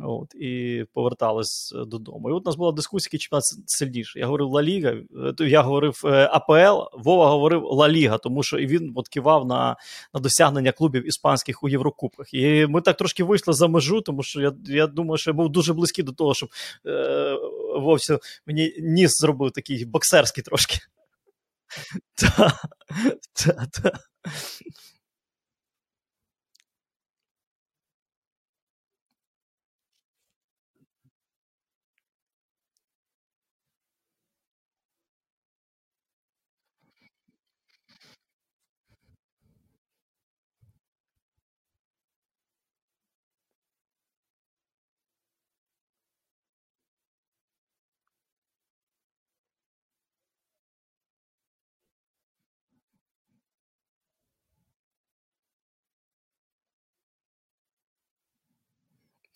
[0.00, 2.30] От, І повертались додому.
[2.30, 4.20] І от у нас була дискусія, який чемпіонат сильніший.
[4.20, 4.94] Я говорив Ла Ліга,
[5.38, 9.76] я говорив АПЛ, Вова говорив Ла Ліга, тому що і він от кивав на
[10.14, 12.34] на досягнення клубів іспанських у Єврокубках.
[12.34, 15.48] І ми так трошки вийшли за межу, тому що я я думаю, що я був
[15.48, 16.48] дуже близький до того, щоб
[16.86, 17.38] е,
[17.76, 20.78] Вовсю мені ніс зробив такий боксерський трошки.
[22.14, 22.58] Та,
[23.32, 23.92] та, та.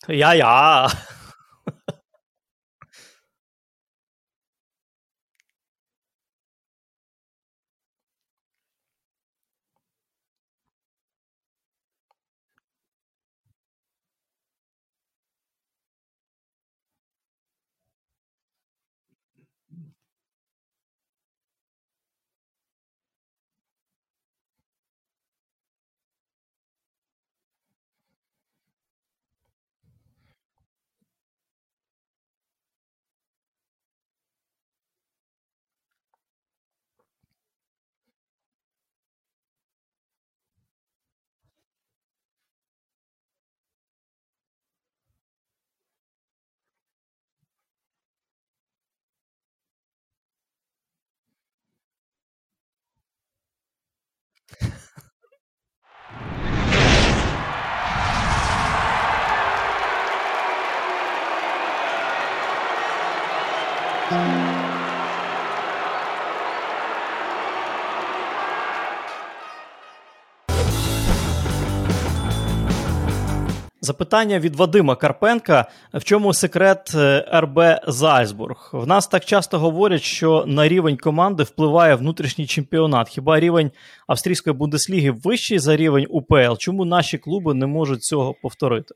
[0.05, 0.85] 他牙牙。
[73.85, 78.69] Запитання від Вадима Карпенка: в чому секрет е, РБ Зальцбург?
[78.73, 83.09] В нас так часто говорять, що на рівень команди впливає внутрішній чемпіонат.
[83.09, 83.71] Хіба рівень
[84.07, 86.55] австрійської бундесліги вищий за рівень УПЛ?
[86.57, 88.95] Чому наші клуби не можуть цього повторити?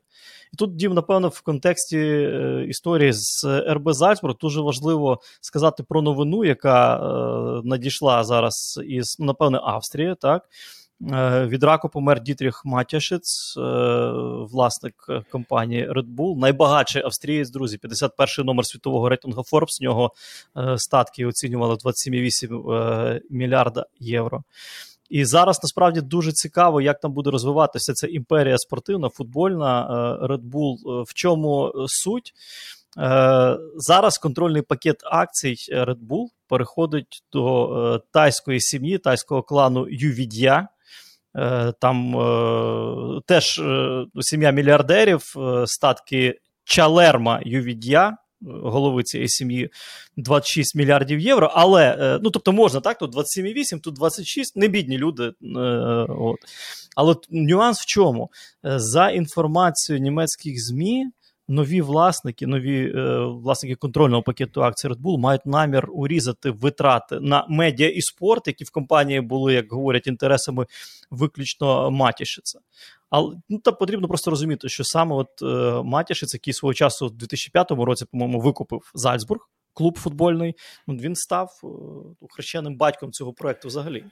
[0.52, 6.02] І тут, Дім, напевно, в контексті е, історії з РБ Зальцбург дуже важливо сказати про
[6.02, 10.42] новину, яка е, надійшла зараз із, напевне, Австрії, так.
[11.06, 13.60] Е, від раку помер Дітріх Матяшиц, е,
[14.50, 14.94] власник
[15.30, 16.38] компанії Red Bull.
[16.38, 19.80] Найбагатший австрієць, друзі, 51-й номер світового рейтингу Forbes.
[19.80, 20.12] В нього
[20.56, 24.42] е, статки оцінювали 27,8 мільярда євро.
[25.10, 29.88] І зараз насправді дуже цікаво, як там буде розвиватися ця імперія спортивна, футбольна
[30.22, 31.02] Red Bull.
[31.02, 32.32] В чому суть?
[33.76, 40.68] Зараз контрольний пакет акцій Red Bull переходить до тайської сім'ї, тайського клану Ювід'я.
[41.36, 45.22] Е, там е, теж е, сім'я мільярдерів,
[45.66, 48.16] статки Чалерма Ювід'я,
[48.62, 49.70] голови цієї сім'ї
[50.16, 51.52] 26 мільярдів євро.
[51.54, 55.32] Але ну тобто можна так, тут 27,8, тут 26, не бідні люди.
[56.08, 56.36] От.
[56.96, 58.30] Але нюанс в чому?
[58.62, 61.06] За інформацією німецьких ЗМІ,
[61.48, 67.46] нові власники, нові е, власники контрольного пакету акцій Red Bull мають намір урізати витрати на
[67.48, 70.66] медіа і спорт, які в компанії були, як говорять, інтересами
[71.10, 72.58] виключно Матішиця.
[73.10, 77.16] Але ну, там потрібно просто розуміти, що саме от е, Матішиц, який свого часу в
[77.16, 80.54] 2005 році, по-моєму, викупив Зальцбург, клуб футбольний,
[80.86, 81.68] ну, він став е,
[82.30, 84.04] хрещеним батьком цього проекту взагалі.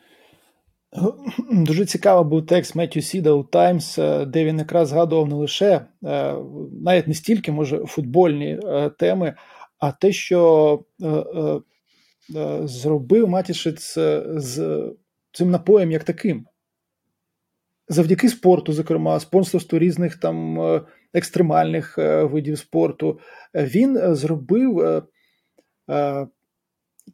[1.50, 5.86] Дуже цікавий був текст Меттю Сіда у Таймс, е, де він якраз згадував не лише
[6.04, 6.34] е,
[6.82, 9.34] навіть не стільки, може, футбольні е, теми,
[9.78, 10.84] а те, що
[12.64, 13.94] зробив Матішиц
[14.36, 14.82] з
[15.32, 16.46] цим напоєм як таким.
[17.88, 20.58] Завдяки спорту, зокрема, спонсорству різних там
[21.14, 23.20] екстремальних видів спорту,
[23.54, 25.02] він зробив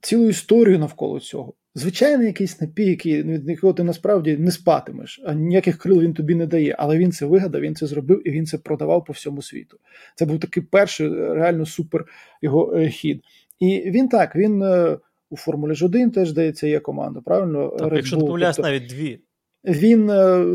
[0.01, 1.55] цілу історію навколо цього.
[1.75, 6.35] Звичайний якийсь напій, який від якого ти насправді не спатимеш, а ніяких крил він тобі
[6.35, 6.77] не дає.
[6.79, 9.79] Але він це вигадав, він це зробив і він це продавав по всьому світу.
[10.15, 12.05] Це був такий перший реально супер
[12.43, 13.23] його е, хід.
[13.61, 14.99] І він так, він е,
[15.31, 17.21] у Формулі ж 1 теж здається, є команда.
[17.21, 19.21] Правильно, так, якщо не помиляюсь, тобто, навіть дві.
[19.65, 20.47] Він е,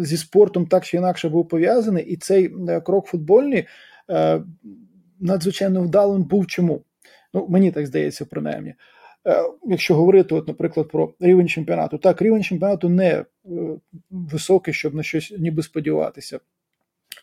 [0.00, 3.64] зі спортом так чи інакше був пов'язаний, і цей крок футбольний
[5.20, 6.84] надзвичайно вдалим був чому?
[7.34, 8.74] Ну, мені так здається, принаймні.
[9.66, 13.24] Якщо говорити, от, наприклад, про рівень чемпіонату, так, рівень чемпіонату не
[14.10, 16.40] високий, щоб на щось ніби сподіватися.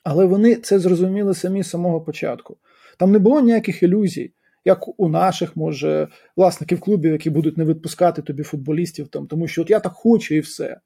[0.04, 2.58] Але вони це зрозуміли самі з самого початку.
[2.98, 4.32] Там не було ніяких ілюзій
[4.66, 9.62] як у наших, може, власників клубів, які будуть не відпускати тобі футболістів, там, тому що
[9.62, 10.80] от я так хочу і все.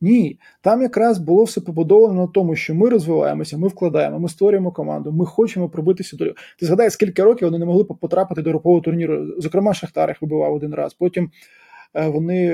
[0.00, 4.72] Ні, там якраз було все побудовано на тому, що ми розвиваємося, ми вкладаємо, ми створюємо
[4.72, 6.24] команду, ми хочемо пробитися до.
[6.58, 9.26] Ти згадай, скільки років вони не могли потрапити до групового турніру.
[9.38, 10.94] Зокрема, Шахтар їх вибивав один раз.
[10.94, 11.30] Потім
[11.94, 12.46] вони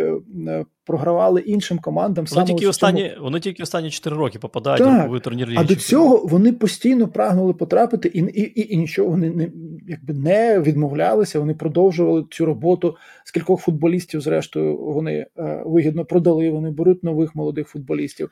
[0.47, 2.25] е, програвали іншим командам.
[2.31, 5.53] Вони тільки останні вони тільки останні 4 роки попадають так, в турнір.
[5.57, 9.49] А до цього вони постійно прагнули потрапити, і і, і, і нічого вони не
[9.89, 11.41] якби не відмовлялися.
[11.41, 12.97] Вони продовжували цю роботу.
[13.25, 16.51] Скількох футболістів, зрештою, вони е, вигідно продали.
[16.51, 18.31] Вони беруть нових молодих футболістів.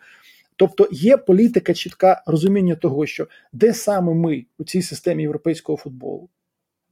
[0.57, 6.29] Тобто є політика, чітка розуміння того, що де саме ми у цій системі європейського футболу.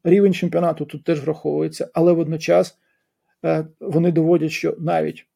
[0.05, 2.92] Рівень чемпіонату тут теж враховується, але водночас Е,
[3.81, 5.27] вони доводять, що навіть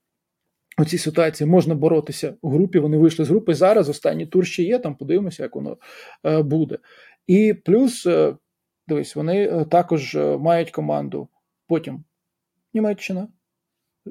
[0.78, 2.78] у цій ситуації можна боротися у групі.
[2.78, 3.54] Вони вийшли з групи.
[3.54, 5.76] Зараз останній тур ще є, там подивимося, як воно
[6.24, 6.78] е, буде.
[7.26, 8.36] І плюс, е,
[8.88, 11.28] дивись, вони також мають команду.
[11.68, 12.04] Потім
[12.74, 13.28] Німеччина,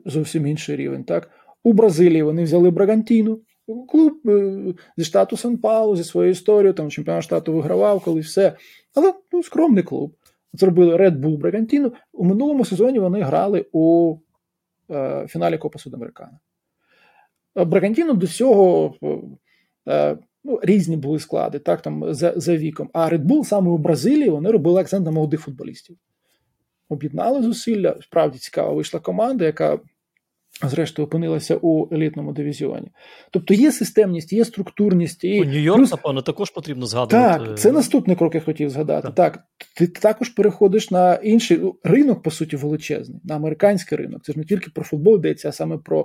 [0.05, 1.03] зовсім інший рівень.
[1.03, 1.29] так.
[1.63, 3.41] У Бразилії вони взяли Брагантіну,
[3.87, 4.21] клуб
[4.97, 8.57] зі штату Сан Паулу, зі своєю історією, там чемпіонат штату вигравав, коли все.
[8.95, 10.15] Але ну, скромний клуб
[10.59, 11.91] зробили Red Bull Bragantino.
[12.13, 14.17] У минулому сезоні вони грали у
[14.91, 16.39] е, фіналі Копа Судамерикана.
[17.57, 18.95] Е, Брагантіно до цього
[19.87, 22.89] е, ну, різні були склади, так, там, за за віком.
[22.93, 25.97] А Red Bull саме у Бразилії вони робили акцент на молодих футболістів.
[26.89, 27.95] Об'єднали зусилля.
[28.01, 29.79] Справді цікава вийшла команда, яка
[30.63, 32.87] Зрештою, опинилася у елітному дивізіоні.
[33.31, 35.23] Тобто є системність, є структурність.
[35.23, 35.91] І Нью-Йорк, Плюс...
[35.91, 37.45] напевно, також потрібно згадувати.
[37.45, 39.07] Так, це наступний крок, я хотів згадати.
[39.07, 39.15] Так.
[39.15, 39.43] так,
[39.75, 44.23] ти також переходиш на інший ну, ринок, по суті, величезний, на американський ринок.
[44.23, 46.03] Це ж не тільки про футбол йдеться, а саме про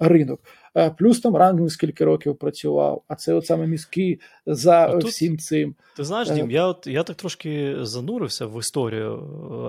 [0.00, 0.40] ринок.
[0.76, 5.32] Е, плюс там Ранглін скільки років працював, а це от саме міський за а всім
[5.32, 5.74] тут, цим.
[5.96, 9.18] Ти знаєш, Дім, е, я от я так трошки занурився в історію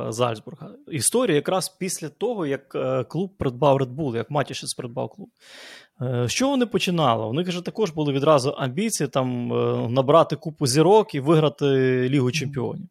[0.07, 0.69] е, Зальцбурга.
[0.91, 5.29] Історія якраз після того, як клуб придбав Red Bull, як Матішець придбав клуб.
[6.25, 7.25] Що вони починали?
[7.25, 9.47] У них же також були відразу амбіції там
[9.93, 11.65] набрати купу зірок і виграти
[12.09, 12.87] Лігу Чемпіонів.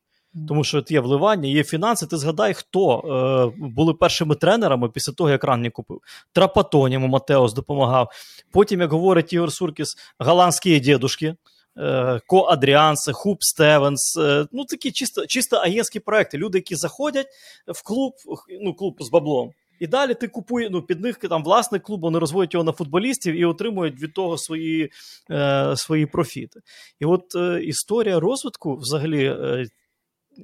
[0.48, 2.06] Тому що є вливання, є фінанси.
[2.06, 6.00] Ти згадай, хто е, були першими тренерами після того, як Ранні купив.
[6.32, 8.10] Трапатонімо Матеос допомагав.
[8.50, 11.34] Потім, як говорить Ігор Суркіс, голландські дідушки,
[11.78, 14.16] е, Ко Адріансе, Хуб Стевенс.
[14.16, 16.38] Е, ну такі чисто чисто агентські проекти.
[16.38, 17.28] Люди, які заходять
[17.66, 18.12] в клуб,
[18.60, 19.52] ну клуб з баблом.
[19.80, 23.34] І далі ти купуєш ну, під них там власник клубу, вони розводять його на футболістів
[23.34, 24.90] і отримують від того свої
[25.30, 26.60] е, свої профіти.
[27.00, 29.66] І от е, історія розвитку, взагалі, е,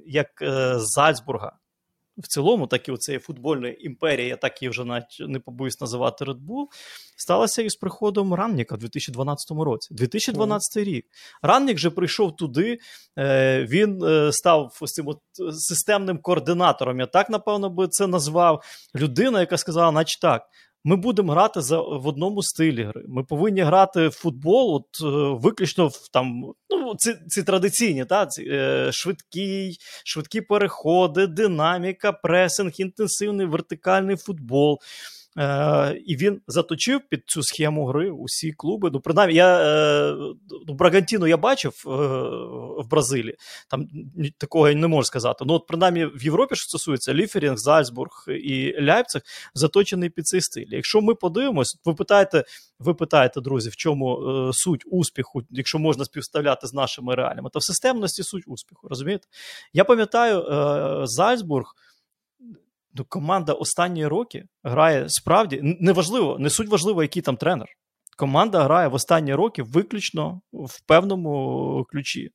[0.05, 1.51] як е, Зальцбурга.
[2.17, 5.81] В цілому, так і у цієї футбольної імперії, я так її вже навіть не побоюсь
[5.81, 6.65] називати Red Bull,
[7.17, 9.93] сталося із приходом Ранніка в 2012 році.
[9.93, 10.83] 2012 mm.
[10.83, 11.05] рік.
[11.41, 12.79] Раннік же прийшов туди,
[13.17, 15.19] е, він е, став ось цим от
[15.51, 16.99] системним координатором.
[16.99, 18.63] Я так, напевно, би це назвав.
[18.95, 20.43] Людина, яка сказала, наче так.
[20.87, 23.03] Ми будемо грати за в одному стилі гри.
[23.07, 28.25] Ми повинні грати в футбол, от е, виключно в там ну ці ці традиційні, та
[28.25, 29.71] ці, е, швидкі,
[30.05, 34.79] швидкі переходи, динаміка, пресинг, інтенсивний вертикальний футбол.
[35.37, 38.89] Е, І він заточив під цю схему гри усі клуби.
[38.93, 40.15] Ну, принаймні, я е,
[40.67, 41.89] ну, Брагантіну я бачив е,
[42.81, 43.35] в Бразилії.
[43.69, 43.87] Там
[44.37, 45.45] такого я не можу сказати.
[45.47, 49.21] Ну, от принаймні в Європі, що стосується Ліферінг, Зальцбург і Ляйпциг,
[49.53, 50.67] заточений під цей стиль.
[50.69, 52.43] Якщо ми подивимось, ви питаєте,
[52.79, 57.59] ви питаєте, друзі, в чому е, суть успіху, якщо можна співставляти з нашими реаліями, то
[57.59, 58.87] в системності суть успіху.
[58.87, 59.27] Розумієте?
[59.73, 61.73] Я пам'ятаю, е, Зальцбург
[62.97, 67.67] ну, команда останні роки грає справді неважливо, не суть важливо, який там тренер.
[68.17, 72.31] Команда грає в останні роки виключно в певному ключі.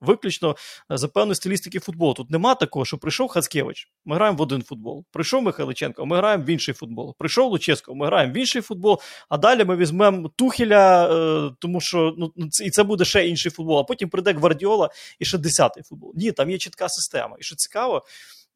[0.00, 0.56] Виключно
[0.90, 2.14] за певної стилістики футболу.
[2.14, 5.04] Тут нема такого, що прийшов Хацкевич, ми граємо в один футбол.
[5.10, 7.16] Прийшов Михайличенко, ми граємо в інший футбол.
[7.18, 12.14] Прийшов Луческо, ми граємо в інший футбол, а далі ми візьмемо Тухеля, е, тому що
[12.18, 12.32] ну,
[12.64, 13.78] і це буде ще інший футбол.
[13.78, 16.12] А потім прийде Гвардіола і ще десятий футбол.
[16.14, 17.36] Ні, там є чітка система.
[17.40, 18.04] І що цікаво,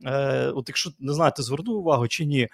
[0.07, 2.49] Е, от Якщо не знаєте, звернув увагу чи ні,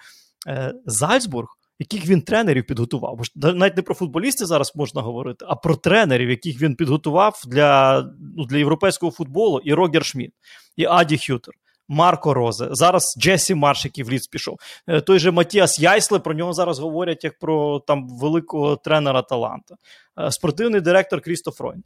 [0.47, 1.47] Е, Зальцбург,
[1.79, 3.17] яких він тренерів підготував.
[3.17, 8.01] Бо навіть не про футболістів зараз можна говорити, а про тренерів, яких він підготував для
[8.37, 10.33] ну, для європейського футболу, і Рогер Шмідт,
[10.77, 11.53] і Аді Хютер.
[11.91, 14.57] Марко Розе, зараз Джесі Марш, який в ліц пішов.
[14.87, 19.75] Е, той же Матіас Яйсле, про нього зараз говорять як про там великого тренера таланта.
[20.19, 21.83] Е, спортивний директор Крістоф Фройнд,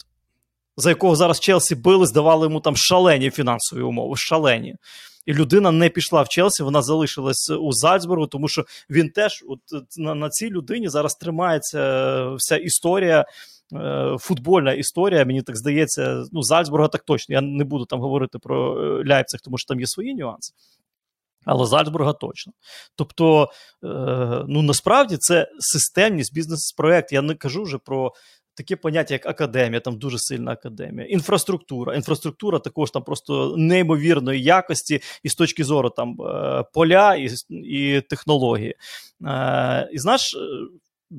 [0.78, 4.16] за якого зараз Челсі били, здавали йому там шалені фінансові умови.
[4.18, 4.76] Шалені.
[5.26, 9.60] І людина не пішла в Челсі, вона залишилась у Зальцбургу, тому що він теж от
[9.98, 13.26] на, на цій людині зараз тримається вся історія.
[13.76, 17.34] Е, футбольна історія, мені так здається, ну, Зальцбурга так точно.
[17.34, 20.54] Я не буду там говорити про е, Ляйпциг, тому що там є свої нюанси.
[21.46, 22.54] Але Зальцбурга точно.
[22.96, 23.50] Тобто,
[23.84, 23.88] е,
[24.48, 27.12] ну насправді це системність бізнес-проект.
[27.12, 28.14] Я не кажу вже про
[28.56, 31.96] таке поняття, як академія, там дуже сильна академія, інфраструктура.
[31.96, 36.18] Інфраструктура також там просто неймовірної якості, і з точки зору там
[36.74, 38.76] поля і і технології.
[39.94, 40.38] І знаєш,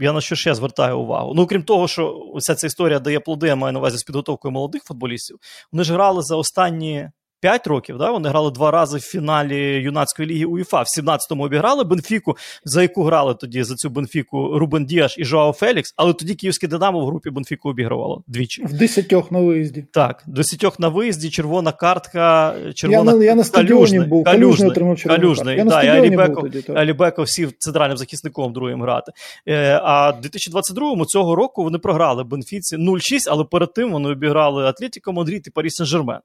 [0.00, 1.32] я на що ще звертаю увагу?
[1.36, 4.52] Ну, крім того, що вся ця історія дає плоди, я маю на увазі з підготовкою
[4.52, 5.38] молодих футболістів.
[5.72, 7.10] Вони ж грали за останні
[7.44, 7.98] 5 років.
[7.98, 8.10] Да?
[8.10, 10.82] Вони грали два рази в фіналі юнацької ліги УЄФА.
[10.82, 15.52] В 17-му обіграли Бенфіку, за яку грали тоді за цю Бенфіку Рубен Діаш і Жоао
[15.52, 18.64] Фелікс, але тоді Київське Динамо в групі Бенфіку обігрувало двічі.
[18.64, 19.86] В десятьох на виїзді.
[19.92, 25.02] Так, десятьох на виїзді, червона картка, червона Я на, я на стадіоні був, Калюжний отримав
[25.02, 26.64] Калюжний, Я да, Алібеков, тоді.
[26.74, 29.12] Алібеков сів центральним захисником другим грати.
[29.48, 34.64] Е, а в 2022-му цього року вони програли Бенфіці 0-6, але перед тим вони обіграли
[34.64, 36.18] Атлетіко Мадрид і Парі Сен-Жермен.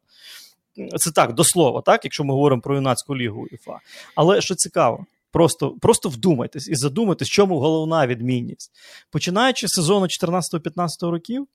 [0.98, 3.80] Це так, до слова, так, якщо ми говоримо про юнацьку лігу УЄФА.
[4.16, 8.72] Але що цікаво, просто просто вдумайтесь і задумайтесь, чому головна відмінність.
[9.12, 11.48] Починаючи з сезону 14-15 років,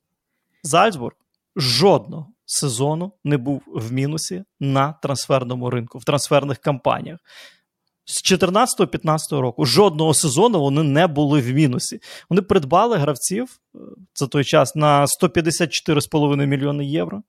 [0.63, 1.15] Зальцбург
[1.55, 7.19] жодного сезону не був в мінусі на трансферному ринку, в трансферних кампаніях.
[8.05, 11.99] З 14-15 року жодного сезону вони не були в мінусі.
[12.29, 13.79] Вони придбали гравців е,
[14.15, 17.23] за той час на 154,5 мільйони євро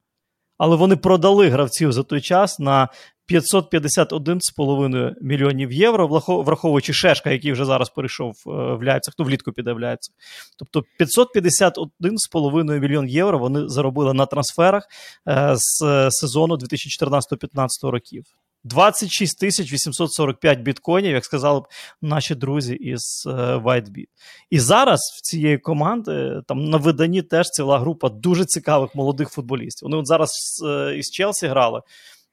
[0.58, 2.88] але вони продали гравців за той час на
[3.28, 9.72] 551,5 мільйонів євро, враховуючи Шешка, який вже зараз перейшов е, в Ляйпциг, ну влітку піде
[9.72, 10.14] в Ляйпциг.
[10.58, 14.86] Тобто 551,5 мільйон євро вони заробили на трансферах
[15.28, 18.24] е, з сезону 2014-15 років.
[18.66, 21.64] 26 тисяч 845 біткоїнів, як сказали б
[22.02, 24.08] наші друзі із е, WhiteBit.
[24.50, 29.86] І зараз в цієї команди там на виданні теж ціла група дуже цікавих молодих футболістів.
[29.86, 30.30] Вони от зараз
[30.66, 31.82] е, із Челсі грали.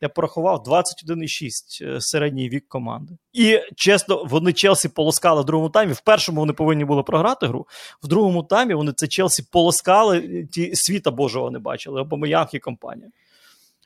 [0.02, 3.18] Я порахував 21,6 е, середній вік команди.
[3.34, 5.94] І чесно, вони Челсі полоскали в другому таймі.
[5.94, 7.68] В першому вони повинні були програти гру.
[8.04, 12.60] В другому таймі вони це Челсі полоскали, ті світа Божого не бачили, або Моянг і
[12.60, 13.10] компанія.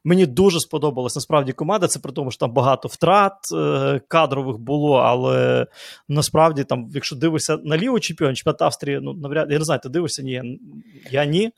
[0.03, 1.87] Мені дуже сподобалась насправді команда.
[1.87, 5.67] Це при тому, що там багато втрат е, кадрових було, але
[6.07, 9.89] насправді, там, якщо дивишся на лівий чемпіон, чемпіонат Австрії, ну навряд я не знаю, ти
[9.89, 10.23] дивишся?
[10.23, 10.59] Ні,
[11.11, 11.51] я ні.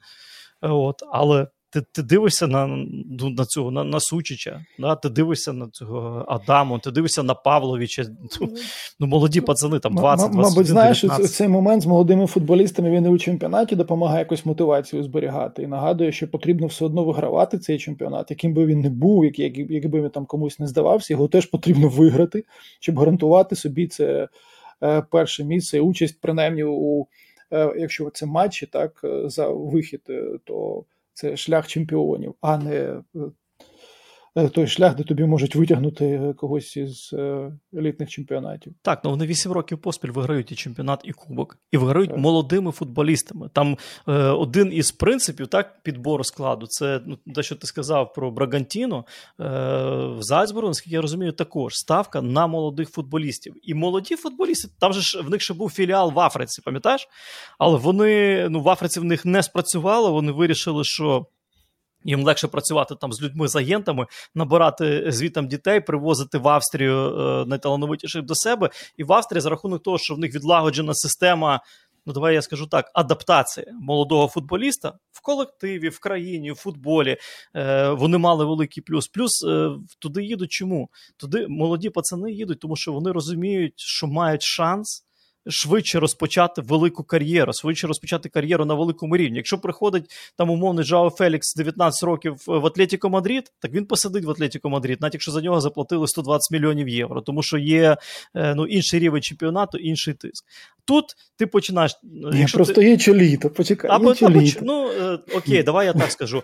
[0.62, 4.96] От, Але ти ти дивишся на ну, на цього на, на Сучича, да?
[4.96, 8.06] ти дивишся на цього Адаму, ти дивишся на Павловича.
[8.42, 8.50] Ну,
[9.00, 11.36] ну молоді пацани там 20 21 Мабуть, знаєш, 19.
[11.36, 16.12] цей момент з молодими футболістами він і у чемпіонаті допомагає якусь мотивацію зберігати і нагадує,
[16.12, 19.26] що потрібно все одно вигравати цей чемпіонат, яким би він не був,
[19.70, 22.44] якби він там комусь не здавався, його теж потрібно виграти,
[22.80, 24.28] щоб гарантувати собі це
[24.84, 27.08] е, перше місце і участь, принаймні у
[27.54, 30.02] е, якщо це матчі, так е, за вихід,
[30.44, 30.84] то
[31.20, 33.04] це шлях чемпіонів, а не е,
[34.54, 38.74] той шлях, де тобі можуть витягнути е, когось із е, елітних чемпіонатів.
[38.82, 42.20] Так, ну вони 8 років поспіль виграють і чемпіонат, і кубок, і виграють так.
[42.20, 43.50] молодими футболістами.
[43.54, 43.78] Там
[44.08, 46.68] е, один із принципів так підбору складу.
[46.68, 49.06] Це ну, те, що ти сказав про Брагантіно
[49.40, 49.44] е,
[50.18, 53.54] в Зальцбургу, наскільки я розумію, також ставка на молодих футболістів.
[53.64, 57.08] І молоді футболісти, там же ж в них ще був філіал в Африці, пам'ятаєш?
[57.60, 60.12] Але вони ну в Африці в них не спрацювало.
[60.12, 61.26] Вони вирішили, що.
[62.04, 67.46] Їм легше працювати там з людьми, з агентами, набирати звітом дітей, привозити в Австрію е,
[67.46, 68.70] найталановитіших до себе.
[68.98, 71.62] І в Австрії за рахунок того, що в них відлагоджена система,
[72.06, 77.18] ну давай я скажу так, адаптації молодого футболіста в колективі, в країні, в футболі.
[77.56, 79.08] Е, Вони мали великий плюс.
[79.08, 79.70] Плюс е,
[80.00, 80.52] туди їдуть.
[80.52, 80.90] Чому?
[81.18, 85.06] Туди молоді пацани їдуть, тому що вони розуміють, що мають шанс
[85.48, 89.38] швидше розпочати велику кар'єру, швидше розпочати кар'єру на великому рівні.
[89.38, 94.30] Якщо приходить там умовний Жао Фелікс 19 років в Атлетіко Мадрид, так він посидить в
[94.30, 97.98] Атлетіко Мадрид, навіть якщо за нього заплатили 120 мільйонів євро, тому що є
[98.36, 100.46] е, ну, інший рівень чемпіонату, інший тиск.
[100.90, 102.00] Тут ти починаєш.
[102.04, 102.90] Ні, Просто ти...
[102.90, 103.92] є чоліто, почекай.
[103.92, 104.60] Або, є чоліто.
[104.64, 106.44] Ну, е, окей, давай я так скажу.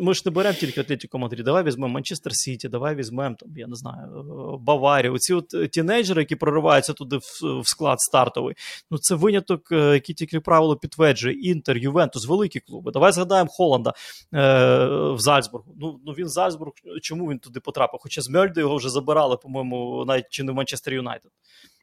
[0.00, 3.66] Ми ж не беремо тільки Атлетіко Мадрид, давай візьмемо Манчестер Сіті, давай візьмемо, там, я
[3.66, 4.22] не знаю, е,
[4.60, 5.14] Баварію.
[5.14, 8.54] Оці от е, тінейджери, які прориваються туди в, в склад стартовий.
[8.90, 11.34] Ну, це виняток, який тільки правило підтверджує.
[11.34, 12.92] Інтер, Ювентус, великі клуби.
[12.92, 13.92] Давай згадаємо Холланда
[14.34, 15.74] е, в Зальцбургу.
[15.80, 16.72] Ну, ну він Зальцбург,
[17.02, 18.00] чому він туди потрапив?
[18.02, 21.30] Хоча з Мельди його вже забирали, по-моєму, навіть чи не в Манчестер Юнайтед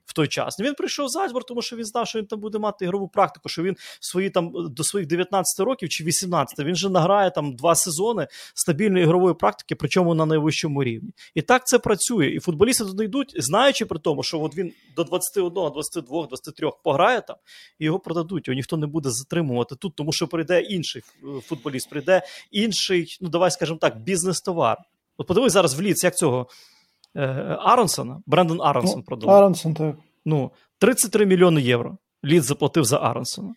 [0.09, 0.59] в той час.
[0.59, 3.49] Він прийшов в Зальцбург, тому що він знав, що він там буде мати ігрову практику,
[3.49, 7.75] що він свої там до своїх 19 років чи 18 він же награє там два
[7.75, 11.09] сезони стабільної ігрової практики, причому на найвищому рівні.
[11.35, 12.27] І так це працює.
[12.27, 17.21] І футболісти туди йдуть, знаючи при тому, що от він до 21, 22, 23 пограє
[17.21, 17.35] там,
[17.79, 18.47] і його продадуть.
[18.47, 21.01] Його ніхто не буде затримувати тут, тому що прийде інший
[21.41, 24.77] футболіст, прийде інший, ну давай скажемо так, бізнес-товар.
[25.17, 26.68] От подивись зараз в ліц, як цього Е,
[27.59, 29.29] Аронсона, Брендон Аронсон ну, продав.
[29.29, 29.95] Аронсон, так.
[30.25, 31.97] Ну, 33 мільйони євро.
[32.23, 33.55] Лід заплатив за Аронсона.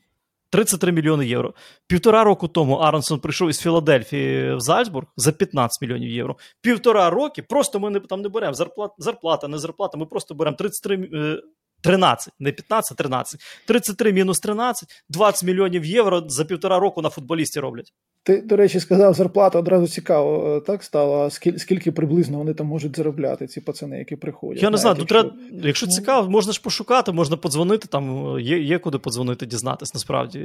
[0.51, 1.55] 33 мільйони євро.
[1.87, 6.37] Півтора року тому Аронсон прийшов із Філадельфії в Зальцбург за 15 мільйонів євро.
[6.61, 9.99] Півтора роки просто ми не, там не беремо зарплата, зарплата, не зарплата.
[9.99, 11.43] Ми просто беремо 33
[11.83, 13.41] 13, не 15, 13.
[13.67, 17.93] 33 мінус 13, 20 мільйонів євро за півтора року на футболісті роблять.
[18.25, 21.31] Ти, до речі, сказав, зарплата одразу цікаво е, так стало.
[21.31, 24.62] Скільки, скільки приблизно вони там можуть заробляти, ці пацани, які приходять?
[24.62, 25.23] Я не знаю, якщо...
[25.23, 25.93] треба, якщо ну...
[25.93, 30.39] цікаво, можна ж пошукати, можна подзвонити, там є є куди подзвонити, дізнатись, насправді.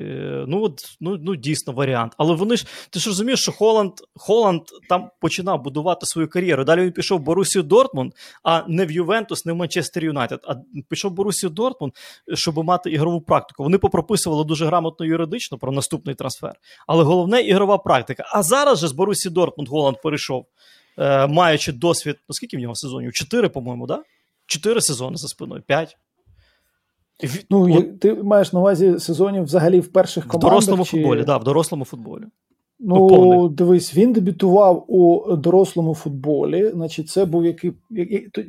[0.47, 2.13] Ну, от, ну, ну дійсно варіант.
[2.17, 6.63] Але вони ж, ти ж розумієш, що Холланд Холланд там починав будувати свою кар'єру.
[6.63, 8.13] Далі він пішов в Борусію Дортмунд,
[8.43, 10.55] а не в Ювентус, не в Манчестер Юнайтед, а
[10.89, 11.93] пішов в Борусію Дортмунд,
[12.33, 13.63] щоб мати ігрову практику.
[13.63, 16.53] Вони попрописували дуже грамотно юридично про наступний трансфер.
[16.87, 18.23] Але головне ігрове ігрова практика.
[18.33, 20.45] А зараз же з Борусі Дортмунд Голланд перейшов,
[20.97, 23.13] е, маючи досвід, ну скільки в нього сезонів?
[23.13, 24.03] Чотири, по-моєму, да?
[24.45, 25.97] Чотири сезони за спиною, п'ять.
[27.49, 30.49] Ну, От, ти маєш на увазі сезонів взагалі в перших командах?
[30.49, 30.91] В дорослому чи...
[30.91, 32.23] футболі, так, да, в дорослому футболі.
[32.79, 36.69] Ну, ну дивись, він дебютував у дорослому футболі.
[36.73, 37.71] Значить, це був який.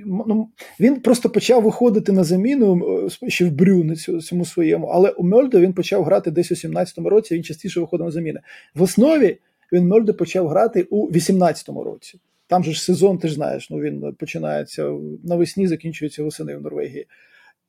[0.07, 0.49] ну,
[0.81, 5.61] Він просто почав виходити на заміну е, ще в Брю цьому своєму, але у Мельде
[5.61, 8.41] він почав грати десь у 17-му році, він частіше виходив на заміни.
[8.75, 9.39] В основі
[9.73, 12.21] він Мельде почав грати у 18-му році.
[12.47, 14.93] Там же ж сезон, ти ж знаєш, ну він починається
[15.25, 17.07] навесні, закінчується восени в Норвегії.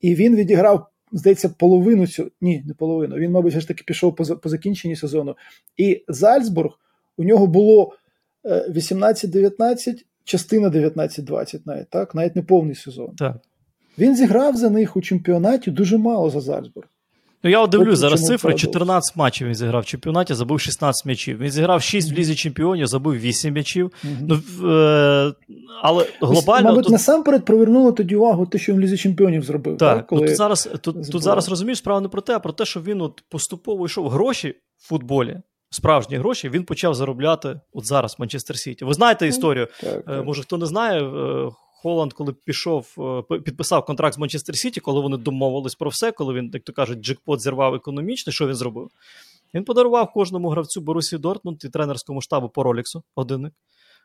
[0.01, 3.15] І він відіграв здається, половину цю ні, не половину.
[3.15, 5.35] Він, мабуть, все ж таки пішов по по закінченні сезону.
[5.77, 6.79] І Зальцбург
[7.17, 7.93] у нього було
[8.45, 13.15] 18-19, е, частина 19-20, навіть так, навіть не повний сезон.
[13.15, 13.37] Так.
[13.97, 16.87] Він зіграв за них у чемпіонаті дуже мало за Зальцбург.
[17.43, 21.37] Ну, я дивлюсь зараз цифри: 14 матчів він зіграв в чемпіонаті, забив 16 м'ячів.
[21.37, 23.91] Він зіграв 6 в лізі чемпіонів, забив 8 м'ячів.
[24.03, 24.17] Mm-hmm.
[24.27, 25.33] Ну, е-
[25.81, 26.69] Але глобально.
[26.69, 26.91] Мабуть, тут...
[26.91, 29.77] насамперед привернуло тоді увагу те, що він в лізі чемпіонів зробив.
[29.77, 30.07] Так, так?
[30.07, 32.65] Коли ну, тут зараз тут, тут зараз розумієш справа не про те, а про те,
[32.65, 35.37] що він от поступово йшов гроші в футболі.
[35.71, 38.85] Справжні гроші він почав заробляти от зараз в Манчестер Сіті.
[38.85, 39.67] Ви знаєте ну, історію?
[39.81, 40.25] Так, е, так.
[40.25, 41.49] Може, хто не знає, е,
[41.81, 42.95] Холланд, коли пішов,
[43.31, 46.73] е, підписав контракт з Манчестер Сіті, коли вони домовились про все, коли він, як то
[46.73, 48.89] кажуть, джекпот зірвав економічний, що він зробив?
[49.53, 53.53] Він подарував кожному гравцю Борусі Дортмунд і тренерському штабу по Роліксу годинник.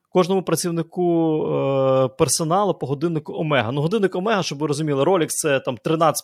[0.08, 3.72] Кожному працівнику е, персоналу по годиннику Омега.
[3.72, 6.14] Ну, годинник Омега, щоб ви розуміли, Rolex це там 13-15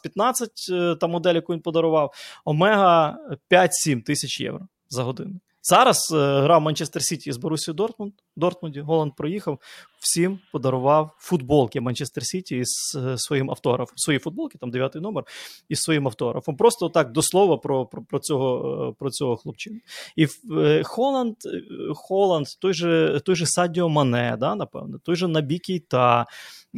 [0.73, 2.13] е, та модель, яку він подарував.
[2.45, 3.19] Омега
[3.51, 5.43] 5-7 тисяч євро за годинник.
[5.63, 8.13] Зараз е, грав Манчестер Сіті з Борусією Дортмунд.
[8.37, 9.59] Дортмунді Голланд проїхав,
[10.01, 13.97] всім подарував футболки Манчестер Сіті із е, своїм автографом.
[13.97, 15.25] Свої футболки, там дев'ятий номер,
[15.69, 16.57] із своїм автографом.
[16.57, 19.77] Просто так до слова про про, про цього е, про цього хлопчину.
[20.17, 20.27] І
[20.59, 21.63] е, Холланд, е,
[21.95, 26.27] Холланд, той же той же Садіо Мане, да, напевно, той же Набі Кейта,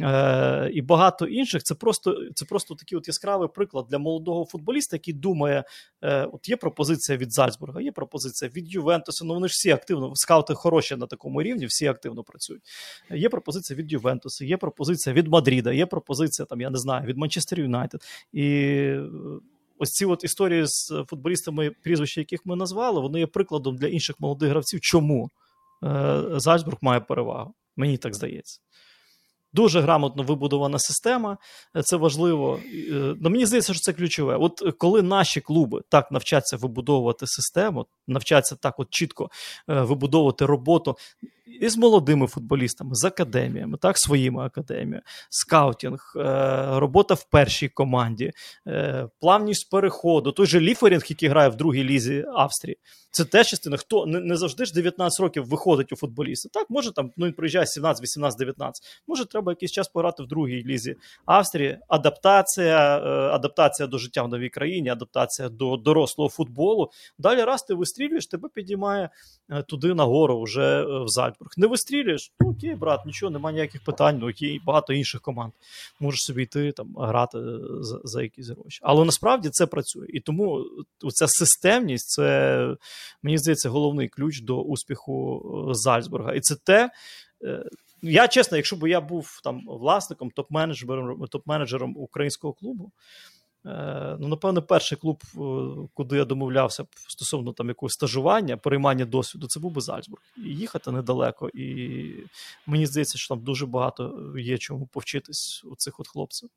[0.01, 1.63] е, і багато інших.
[1.63, 5.63] Це просто це просто такий от яскравий приклад для молодого футболіста, який думає:
[6.01, 9.25] е, от є пропозиція від Зальцбурга, є пропозиція від Ювентуса.
[9.25, 12.63] Ну вони ж всі активно, скаути хороші на такому рівні, всі активно працюють.
[13.15, 17.17] Є пропозиція від Ювентуса, є пропозиція від Мадріда, є пропозиція там, я не знаю, від
[17.17, 18.01] Манчестер Юнайтед.
[18.33, 18.95] І
[19.77, 24.19] ось ці от історії з футболістами, прізвища яких ми назвали, вони є прикладом для інших
[24.19, 24.79] молодих гравців.
[24.81, 25.29] Чому
[25.83, 27.53] е, Зальцбург має перевагу?
[27.75, 28.59] Мені так здається.
[29.53, 31.37] Дуже грамотно вибудована система,
[31.83, 32.59] це важливо.
[32.73, 34.37] Е, ну, Мені здається, що це ключове.
[34.37, 39.29] От коли наші клуби так навчаться вибудовувати систему, навчаться так от чітко
[39.69, 40.97] е, вибудовувати роботу
[41.45, 46.21] і з молодими футболістами, з академіями, так, своїми академіями, скаутінг, е,
[46.79, 48.31] робота в першій команді,
[48.67, 52.77] е, плавність переходу, той же Ліферінг, який грає в другій лізі Австрії.
[53.11, 53.77] Це теж частина.
[53.77, 56.49] Хто не, завжди ж 19 років виходить у футболіста.
[56.53, 59.01] Так, може там ну він приїжджає 17, 18, 19.
[59.07, 61.79] Може, треба якийсь час пограти в другій лізі Австрії.
[61.87, 66.89] Адаптація, е, адаптація до життя в новій країні, адаптація до дорослого футболу.
[67.17, 69.09] Далі раз ти вистрілюєш, тебе підіймає
[69.67, 71.51] туди нагору, вже в Зальцбург.
[71.57, 72.31] Не вистрілюєш?
[72.39, 74.17] Ну окей, брат, нічого, немає ніяких питань.
[74.21, 75.53] Ну окей, багато інших команд.
[75.99, 77.37] Можеш собі йти там грати
[77.81, 78.79] за, за якісь гроші.
[78.81, 80.07] Але насправді це працює.
[80.09, 80.65] І тому
[81.13, 82.77] ця системність це
[83.23, 86.33] мені здається, головний ключ до успіху е, Зальцбурга.
[86.33, 86.89] І це те.
[87.43, 87.63] Е,
[88.01, 93.32] я чесно, якщо б я був там власником, топ-менеджером топ-менеджером українського клубу, е,
[94.19, 95.23] ну, напевно, перший клуб,
[95.93, 100.21] куди я домовлявся стосовно там якогось стажування, переймання досвіду, це був би Зальцбург.
[100.37, 101.49] І їхати недалеко.
[101.53, 102.13] І
[102.65, 106.49] мені здається, що там дуже багато є чому повчитись у цих от хлопців.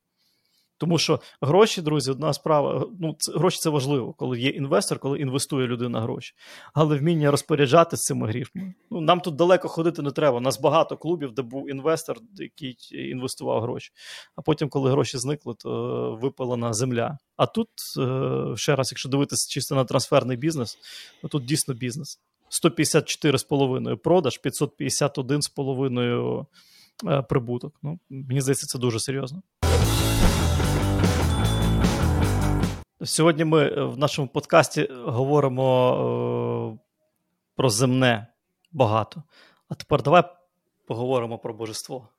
[0.77, 2.87] Тому що гроші, друзі, одна справа.
[2.99, 6.33] Ну, це, гроші це важливо, коли є інвестор, коли інвестує людина гроші.
[6.73, 8.73] Але вміння розпоряджатися цими грішми.
[8.91, 10.37] Ну, нам тут далеко ходити не треба.
[10.37, 13.91] У нас багато клубів, де був інвестор, який інвестував гроші.
[14.35, 17.17] А потім, коли гроші зникли, то випалена земля.
[17.37, 20.77] А тут, е, ще раз, якщо дивитися чисто на трансферний бізнес,
[21.21, 22.19] то тут дійсно бізнес.
[22.49, 26.45] 154,5 продаж, 551,5
[27.07, 27.73] е, прибуток.
[27.83, 29.41] Ну, Мені здається, це дуже серйозно.
[33.07, 35.93] Сьогодні ми е, в нашому подкасті говоримо
[36.75, 36.79] е,
[37.55, 38.27] про земне
[38.71, 39.23] багато.
[39.69, 40.23] А тепер давай
[40.87, 42.09] поговоримо про божество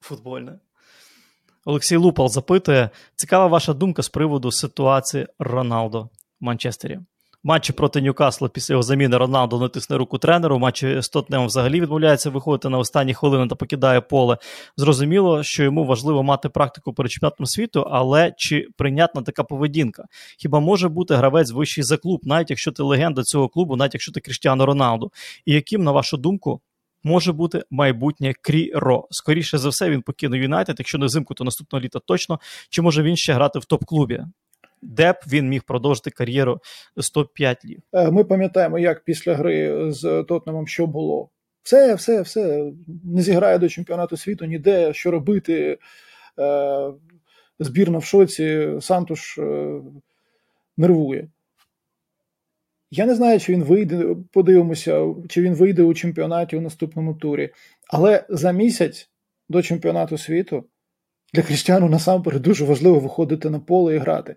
[0.00, 0.58] футбольне.
[1.64, 6.08] Олексій Лупал запитує: цікава ваша думка з приводу ситуації Роналдо в
[6.40, 7.00] Манчестері
[7.42, 10.58] матчі проти Ньюкасла після його заміни Роналдо натисне руку тренеру.
[10.58, 14.38] Матчі з Тотнемом взагалі відмовляється виходити на останні хвилини та покидає поле.
[14.76, 20.04] Зрозуміло, що йому важливо мати практику перед чемпіонатом світу, але чи прийнятна така поведінка?
[20.38, 24.12] Хіба може бути гравець вищий за клуб, навіть якщо ти легенда цього клубу, навіть якщо
[24.12, 25.12] ти Кріштіано Роналду?
[25.44, 26.60] І яким, на вашу думку,
[27.02, 29.06] може бути майбутнє Кріро.
[29.10, 32.40] Скоріше за все, він покине Юнайтед, якщо не взимку, то наступного літа точно.
[32.70, 34.24] Чи може він ще грати в топ-клубі?
[34.82, 36.60] Де б він міг продовжити кар'єру
[37.00, 37.80] 105 літ.
[37.92, 41.30] Е, ми пам'ятаємо, як після гри з Тотнемом що було.
[41.62, 42.72] Все, все, все
[43.04, 45.78] не зіграє до чемпіонату світу ніде, що робити.
[46.38, 46.92] Е,
[47.60, 49.80] збірна в шоці, Сантуш е,
[50.76, 51.28] нервує.
[52.90, 57.50] Я не знаю, чи він вийде, подивимося, чи він вийде у чемпіонаті у наступному турі.
[57.88, 59.10] Але за місяць
[59.48, 60.64] до чемпіонату світу
[61.34, 64.36] для Крістіану насамперед дуже важливо виходити на поле і грати.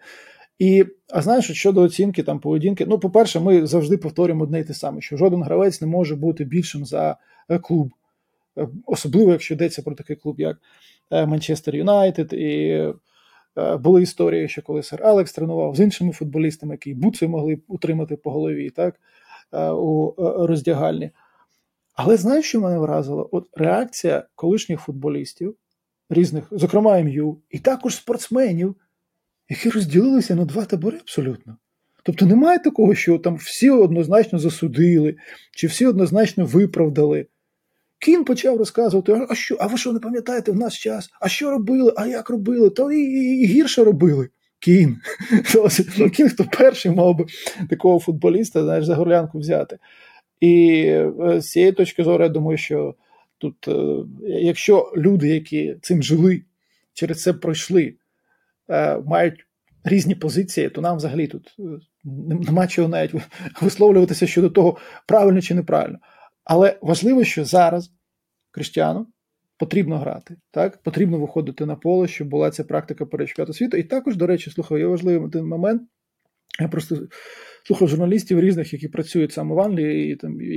[0.59, 4.73] І а знаєш, щодо оцінки там поведінки, ну, по-перше, ми завжди повторюємо одне й те
[4.73, 7.17] саме, що жоден гравець не може бути більшим за
[7.49, 7.91] е, клуб,
[8.57, 10.57] е, особливо якщо йдеться про такий клуб, як
[11.11, 12.33] е, Манчестер Юнайтед.
[12.33, 12.83] І
[13.79, 18.31] були історії, що коли сер Алекс тренував з іншими футболістами, які буци могли утримати по
[18.31, 18.95] голові, так,
[19.77, 21.11] у роздягальні.
[21.93, 23.29] Але знаєш, що мене вразило?
[23.31, 25.55] От реакція колишніх футболістів
[26.09, 28.75] різних, зокрема МЮ, і також спортсменів
[29.49, 31.57] які розділилися на два табори абсолютно.
[32.03, 35.15] Тобто немає такого, що там всі однозначно засудили,
[35.51, 37.25] чи всі однозначно виправдали.
[37.99, 41.09] Кін почав розказувати, а що, а ви що не пам'ятаєте в наш час?
[41.21, 42.69] А що робили, а як робили?
[42.69, 44.29] То і, і, і гірше робили.
[44.59, 44.97] Кін.
[45.97, 47.25] Ну, Кін, хто перший мав би
[47.69, 49.77] такого футболіста, знаєш, за горлянку взяти.
[50.39, 52.95] І е, з цієї точки зору, я думаю, що
[53.37, 56.41] тут, е, якщо люди, які цим жили,
[56.93, 57.93] через це пройшли,
[59.05, 59.45] мають
[59.83, 61.63] різні позиції, то нам взагалі тут е,
[62.45, 63.13] нема чого навіть
[63.61, 65.99] висловлюватися щодо того, правильно чи неправильно.
[66.43, 67.91] Але важливо, що зараз
[68.51, 69.07] Кріштіану
[69.57, 70.83] потрібно грати, так?
[70.83, 73.77] потрібно виходити на поле, щоб була ця практика перед світу.
[73.77, 75.81] І також, до речі, слухав, є важливий один момент.
[76.59, 77.07] Я просто
[77.67, 80.55] слухав журналістів різних, які працюють саме в Англії, і там і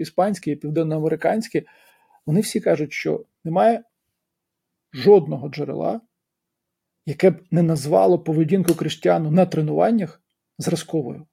[0.00, 1.62] іспанські, і південноамериканські.
[2.26, 3.82] Вони всі кажуть, що немає
[4.92, 6.00] жодного джерела
[7.06, 10.22] яке б не назвало поведінку Криштіану на тренуваннях
[10.58, 11.26] зразковою.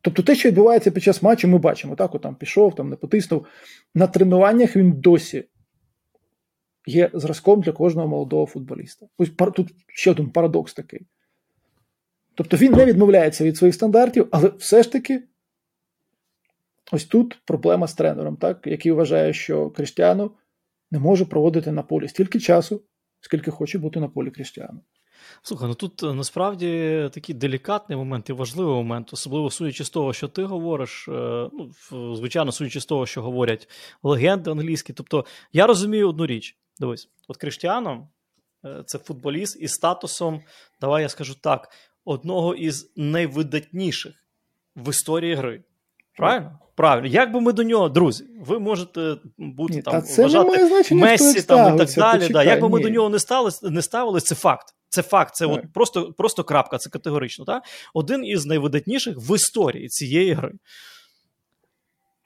[0.00, 3.46] Тобто те, що відбувається під час матчу, ми бачимо, так, там пішов, там не потиснув.
[3.94, 5.44] На тренуваннях він досі
[6.86, 9.06] є зразком для кожного молодого футболіста.
[9.18, 11.06] Ось тут ще один парадокс такий.
[12.34, 15.22] Тобто він не відмовляється від своїх стандартів, але все ж таки
[16.92, 20.30] ось тут проблема з тренером, так, який вважає, що Криштіану
[20.90, 22.82] не може проводити на полі стільки часу,
[23.22, 24.80] скільки хоче бути на полі Крістіану.
[25.42, 26.66] Слухай, ну тут е, насправді
[27.14, 31.08] такий делікатний момент і важливий момент, особливо судячи з того, що ти говориш.
[31.08, 31.48] Е,
[31.92, 33.68] ну, звичайно, судячи з того, що говорять
[34.02, 34.92] легенди англійські.
[34.92, 36.56] Тобто, я розумію одну річ.
[36.80, 38.08] Дивись, от Криштіано
[38.64, 40.42] е, це футболіст із статусом,
[40.80, 41.68] давай я скажу так,
[42.04, 44.14] одного із найвидатніших
[44.76, 45.62] в історії гри.
[46.16, 46.58] Правильно?
[46.74, 47.08] Правильно.
[47.08, 51.42] Як би ми до нього, друзі, ви можете бути ні, там це вважати не Мессі
[51.42, 52.18] там і так далі.
[52.18, 52.44] Почекай, да.
[52.44, 52.84] Як би ми ні.
[52.84, 54.66] до нього не стали, не ставились, це факт.
[54.88, 55.56] Це факт, це Так.
[55.56, 57.44] от просто, просто крапка, це категорично.
[57.44, 57.62] Так?
[57.94, 60.52] Один із найвидатніших в історії цієї гри.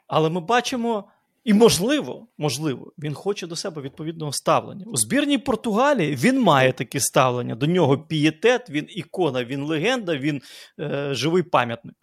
[0.06, 1.04] Але ми бачимо,
[1.44, 4.84] і можливо, можливо, він хоче до себе відповідного ставлення.
[4.86, 7.54] У збірній Португалії він має таке ставлення.
[7.54, 10.42] До нього пієтет, він ікона, він легенда, він
[10.80, 11.94] е, живий пам'ятник.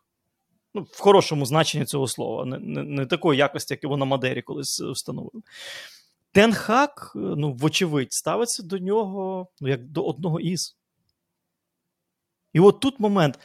[0.74, 4.42] Ну, в хорошому значенні цього слова, не, не, не такої якості, як його на Мадері
[4.42, 5.44] колись е, встановили.
[6.32, 10.78] Тенхак, ну, вочевидь, ставиться до нього ну, як до одного із.
[12.54, 13.40] І от тут момент.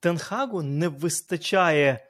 [0.00, 2.06] Тенхагу не вистачає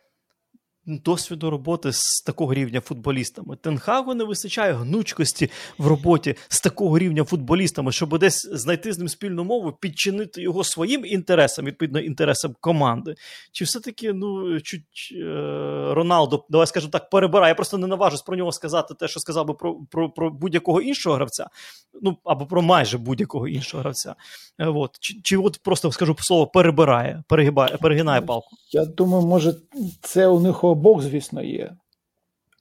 [0.87, 3.57] досвіду роботи з такого рівня футболістами.
[3.57, 9.09] Тенхагу не вистачає гнучкості в роботі з такого рівня футболістами, щоб десь знайти з ним
[9.09, 13.15] спільну мову, підчинити його своїм інтересам, відповідно, інтересам команди.
[13.53, 15.25] Чи все-таки ну, чуть е,
[15.91, 17.51] Роналдо, давай скажемо так, перебирає.
[17.51, 20.81] Я просто не наважусь про нього сказати те, що сказав би про, про, про будь-якого
[20.81, 21.47] іншого гравця,
[22.03, 24.15] ну або про майже будь-якого іншого гравця.
[24.59, 24.91] Е, от.
[25.01, 28.49] Чи, чи от просто скажу слово перебирає, перегибає, перегинає палку.
[28.71, 29.55] Я думаю, може,
[30.01, 31.73] це у них обох, звісно, є.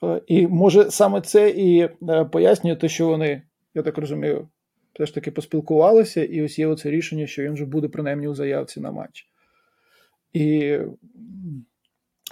[0.03, 3.41] Е, І може саме це і е, пояснює те, що вони,
[3.73, 4.47] я так розумію,
[4.93, 8.35] все ж таки поспілкувалися, і ось є оце рішення, що він вже буде принаймні у
[8.35, 9.27] заявці на матч.
[10.33, 10.77] І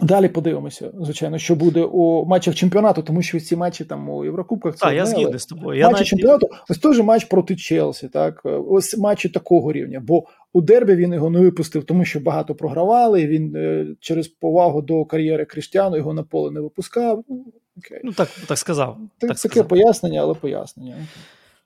[0.02, 4.76] далі подивимося, звичайно, що буде у матчах чемпіонату, тому що ці матчі там у Єврокубках
[4.76, 5.80] це Так, я згідний з тобою.
[5.80, 6.08] Я матчі навіть...
[6.08, 10.00] чемпіонату, ось той же матч проти Челсі, так ось матчі такого рівня.
[10.00, 10.24] Бо
[10.54, 13.28] у Дербі він його не випустив, тому що багато програвали.
[13.28, 17.24] Він е, через повагу до кар'єри Криштіану його на поле не випускав.
[17.30, 17.46] Ну,
[17.78, 18.00] окей.
[18.04, 18.98] Ну, так, так сказав.
[19.18, 19.68] Так, так таке сказав.
[19.68, 20.96] пояснення, але пояснення.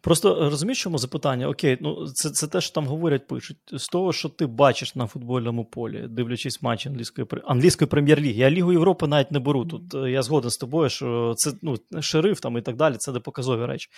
[0.07, 1.47] Просто е, розумієш, чому запитання?
[1.47, 3.57] Окей, ну це, це те, що там говорять, пишуть.
[3.73, 8.39] З того, що ти бачиш на футбольному полі, дивлячись матчі англійської англійської прем'єр-ліги.
[8.39, 9.65] Я Лігу Європи навіть не беру.
[9.65, 13.11] Тут е, я згоден з тобою, що це ну, шериф там і так далі, це
[13.11, 13.89] не показові речі.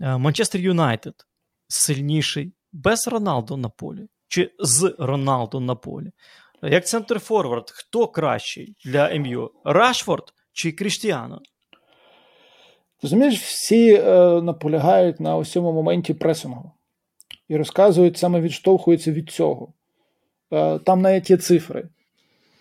[0.00, 1.14] Е, Манчестер Юнайтед
[1.68, 6.10] сильніший без Роналду на полі чи з Роналду на полі.
[6.62, 9.50] Як центр форвард, хто кращий для МЮ?
[9.64, 11.40] Рашфорд чи Кріштіано?
[13.04, 14.02] Розумієш, всі е,
[14.42, 16.72] наполягають на ось цьому моменті пресингу
[17.48, 19.72] і розказують, саме відштовхуються від цього.
[20.52, 21.88] Е, там навіть є цифри.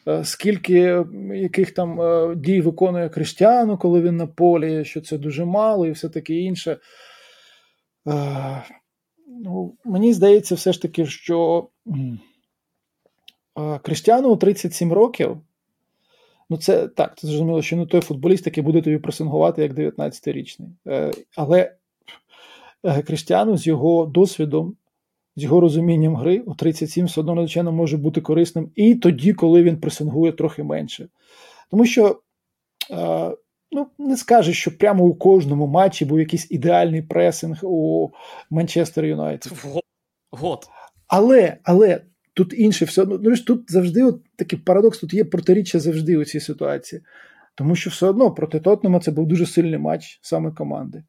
[0.08, 5.46] Е, скільки яких там е, дій виконує Криштіану, коли він на полі, що це дуже
[5.46, 6.78] мало і все таке інше.
[8.08, 8.64] Е,
[9.28, 11.68] ну, мені здається, все ж таки, що
[13.82, 15.38] Криштіану у 37 років.
[16.50, 20.68] Ну, це так, це зрозуміло, що не той футболіст, який буде тобі пресингувати як 19-річний.
[20.88, 21.76] Е, але
[22.84, 24.76] е, Криштіану з його досвідом,
[25.36, 29.64] з його розумінням гри у 37 все одно надзвичайно може бути корисним і тоді, коли
[29.64, 31.08] він пресингує трохи менше.
[31.72, 32.20] Тому що
[32.92, 33.32] е,
[33.72, 38.10] ну, не скажеш, що прямо у кожному матчі був якийсь ідеальний пресинг у
[38.50, 39.54] Манчестер Юнайтед.
[40.32, 40.68] Год.
[41.08, 42.02] Але, але
[42.34, 43.20] тут інше все одно.
[43.24, 47.02] Ну, тут завжди от такий парадокс, тут є протиріччя завжди у цій ситуації.
[47.56, 51.04] Тому що все одно проти Тотнема це був дуже сильний матч саме команди.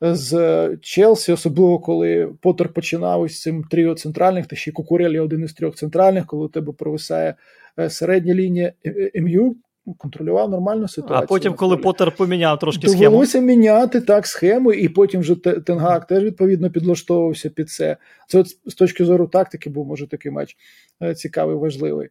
[0.00, 5.52] З Челсі, особливо коли Поттер починав із цим тріо центральних, та ще Кукурелі один із
[5.52, 7.34] трьох центральних, коли у тебе провисає
[7.78, 9.56] е, середня лінія Е, е, МЮ,
[9.98, 11.24] контролював нормальну ситуацію.
[11.24, 11.76] А потім, коли.
[11.76, 13.04] Поттер поміняв трошки схему.
[13.04, 17.96] Довелося міняти так схему, і потім вже Тенгак теж відповідно підлаштовувався під це.
[18.28, 20.56] Це от з точки зору тактики був, може, такий матч
[21.02, 22.08] е, цікавий, важливий.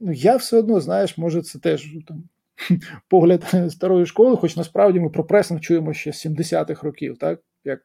[0.00, 2.24] Ну, я все одно, знаєш, може, це теж там,
[3.08, 7.40] погляд старої школи, хоч насправді ми про пресинг чуємо ще з 70-х років, так?
[7.64, 7.80] Як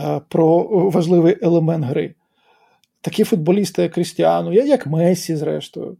[0.00, 2.14] е, про важливий елемент гри.
[3.00, 5.96] Такі футболісти, як Крістіану, як Месі, зрештою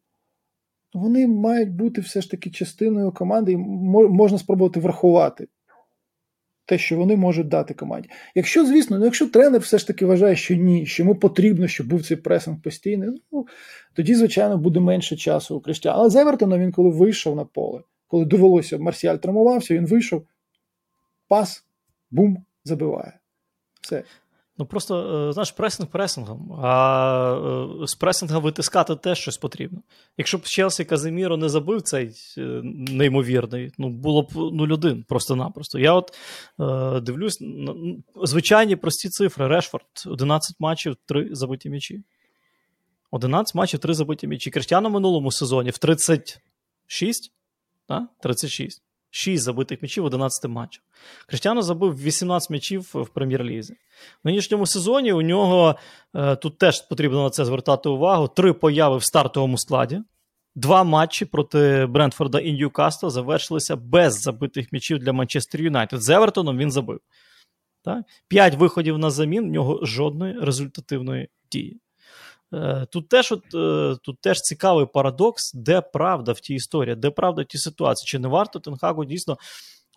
[0.95, 5.49] вони мають бути все ж таки частиною команди, і можна спробувати врахувати
[6.67, 8.09] те, що вони можуть дати команді.
[8.35, 11.87] Якщо, звісно, ну якщо тренер все ж таки вважає, що ні, що йому потрібно, щоб
[11.87, 13.47] був цей пресинг постійний, ну
[13.95, 15.99] тоді, звичайно, буде менше часу у Крістіана.
[15.99, 16.25] Але з
[16.59, 20.27] він коли вийшов на поле, коли довелося, Марсіаль травмувався, він вийшов,
[21.29, 21.65] пас,
[22.11, 23.19] бум, забиває.
[23.81, 24.03] Все.
[24.59, 29.83] Ну просто, е, знаєш, пресинг пресингом, а е, з пресинга витискати теж щось потрібно.
[30.17, 32.41] Якщо б Челсі Казиміро не забив цей е,
[32.91, 35.79] неймовірний, ну було б 0-1 просто-напросто.
[35.79, 36.19] Я от
[37.03, 37.39] дивлюсь,
[38.23, 39.49] звичайні прості цифри.
[39.49, 42.03] Решфорд 11 матчів, 3 забиті м'ячі.
[43.11, 44.51] 11 матчів, 3 забиті м'ячі.
[44.51, 47.33] Криштиану минулому сезоні в 36,
[47.89, 48.03] так?
[48.23, 48.83] 36.
[49.15, 50.83] 6 забитих м'ячів в 11 матчах.
[51.27, 53.73] Криштиану забив 18 м'ячів в прем'єр-лізі.
[54.25, 55.77] В нинішньому сезоні у нього
[56.15, 60.01] е, тут теж потрібно на це звертати увагу: три появи в стартовому складі.
[60.55, 66.03] Два матчі проти Брентфорда і Ньюкасла завершилися без забитих м'ячів для Манчестер Юнайтед.
[66.03, 67.01] З Евертоном він забив.
[67.85, 68.05] Так?
[68.29, 71.81] П'ять виходів на замін, в нього жодної результативної дії.
[72.55, 77.11] Е, тут теж от, е, тут теж цікавий парадокс, де правда в тій історії, де
[77.11, 78.07] правда в тій ситуації.
[78.07, 79.37] Чи не варто Тенхагу дійсно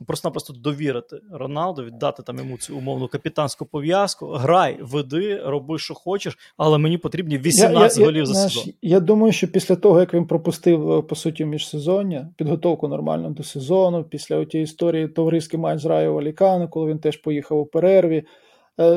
[0.08, 4.28] просто-напросто довірити Роналду, віддати там йому цю умовну капітанську пов'язку.
[4.28, 8.53] Грай, веди, роби, що хочеш, але мені потрібні 18 я, я, голів я, за знаєш,
[8.53, 8.74] сезон.
[8.82, 13.43] Я думаю, що після того, як він пропустив е, по суті міжсезоння, підготовку нормально до
[13.43, 18.24] сезону, після тієї історії товариський матч з Раю Валікану, коли він теж поїхав у перерві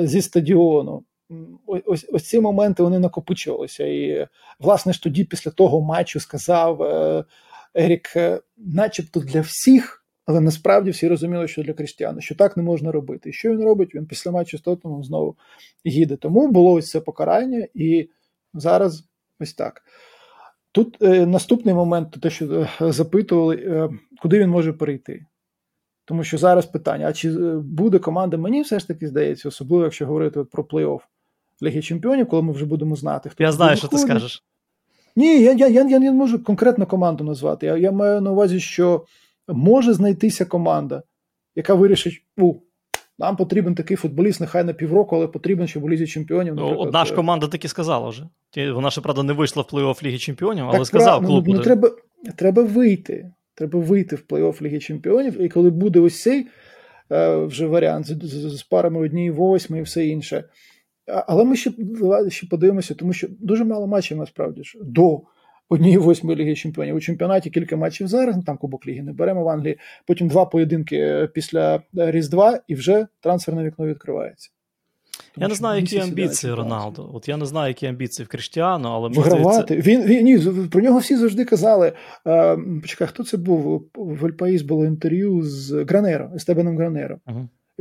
[0.03, 1.05] зі стадіону
[1.67, 3.85] ось ось ці моменти вони накопичувалися.
[3.85, 4.29] І,
[4.59, 7.25] власне ж тоді, після того матчу, сказав е,
[7.75, 12.63] Ерік, е, начебто для всіх, але насправді всі розуміли, що для Крістіана, що так не
[12.63, 13.31] можна робити.
[13.31, 13.95] І що він робить?
[13.95, 15.37] Він після матчу з Тоттеном знову
[15.85, 16.17] їде.
[16.17, 18.09] Тому було ось це покарання, і
[18.55, 19.05] зараз
[19.41, 19.83] ось так.
[20.73, 23.91] Тут е, наступний момент, те, що е, запитували, е,
[24.23, 25.27] куди він може перейти.
[26.05, 30.07] Тому що зараз питання: а чи буде команда, мені все ж таки здається, особливо якщо
[30.07, 31.01] говорити про плей-офф
[31.63, 34.43] Ліги Чемпіонів, коли ми вже будемо знати, хто я знаю, що ти скажеш.
[35.17, 37.67] Ні, я я, я, я не можу конкретну команду назвати.
[37.67, 39.05] Я я маю на увазі, що
[39.49, 41.03] може знайтися команда,
[41.57, 42.55] яка вирішить, у,
[43.19, 46.55] нам потрібен такий футболіст, нехай на півроку, але потрібен, щоб у Лізі Чемпіонів.
[46.55, 48.29] Ну, Одна ж е, команда таки сказала вже.
[48.73, 51.49] Вона ж, правда, не вийшла в плей-офф Ліги Чемпіонів, але так, сказав ну, клуб.
[51.49, 51.91] Ну, треба,
[52.37, 53.33] треба вийти.
[53.55, 56.47] Треба вийти в плей-офф Ліги Чемпіонів, і коли буде ось цей
[57.13, 60.45] е, вже варіант з, з, з парами однієї восьми і все інше.
[61.27, 61.73] Але ми ще
[62.29, 65.21] ще подивимося, тому що дуже мало матчів насправді ж до
[65.71, 66.95] однієї восьмої ліги чемпіонів.
[66.97, 70.45] У чемпіонаті кілька матчів зараз, ну, там Кубок Ліги не беремо в Англії, потім два
[70.45, 71.81] поєдинки е, після е,
[72.11, 74.51] Різдва, і вже трансферне вікно відкривається.
[75.35, 77.11] Тому я не знаю, які амбіції Роналду.
[77.15, 79.77] От я не знаю, які амбіції в Кріштіану, але Вигравати.
[79.77, 80.39] Він, він ні,
[80.69, 81.93] про нього всі завжди казали.
[82.27, 83.89] Е, почекай, хто це був?
[83.95, 87.19] В El País було інтерв'ю з Гранеро, з Естебаном Гранеро.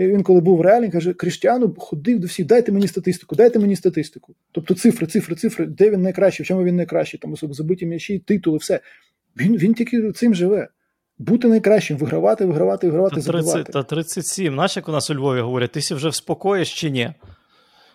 [0.07, 4.35] Він, коли був реалі, каже: Кріштіану ходив до всіх, дайте мені статистику, дайте мені статистику.
[4.51, 8.19] Тобто цифри, цифри, цифри, де він найкращий, в чому він найкращий, там особливо забиті м'ячі,
[8.19, 8.79] титули, все.
[9.37, 10.67] Він він тільки цим живе.
[11.17, 13.71] Бути найкращим, вигравати, вигравати, вигравати, та 30, забивати.
[13.71, 17.13] Та 37, наче як у нас у Львові говорять, ти вже вспокоїш чи ні?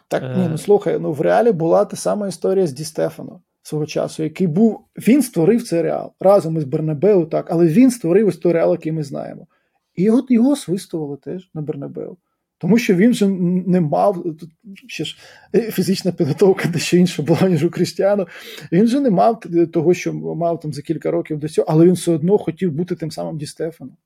[0.09, 0.37] Так, е...
[0.39, 4.23] ні, ну слухай, ну в реалі була та сама історія з Ді Стефано свого часу,
[4.23, 4.81] який був.
[4.97, 8.93] Він створив цей реал разом із Бернабеу, так, але він створив ось той реал, який
[8.93, 9.47] ми знаємо.
[9.95, 12.16] І його його свистували теж на Бернабеу.
[12.59, 13.26] Тому що він же
[13.66, 14.51] не мав тут
[14.88, 15.18] ще ж
[15.55, 18.26] е, фізична підготовка дещо інша була, ніж у Крістіану.
[18.72, 19.40] Він же не мав
[19.72, 22.95] того, що мав там за кілька років до цього, але він все одно хотів бути
[22.97, 23.97] тим самим Ді Стефаном.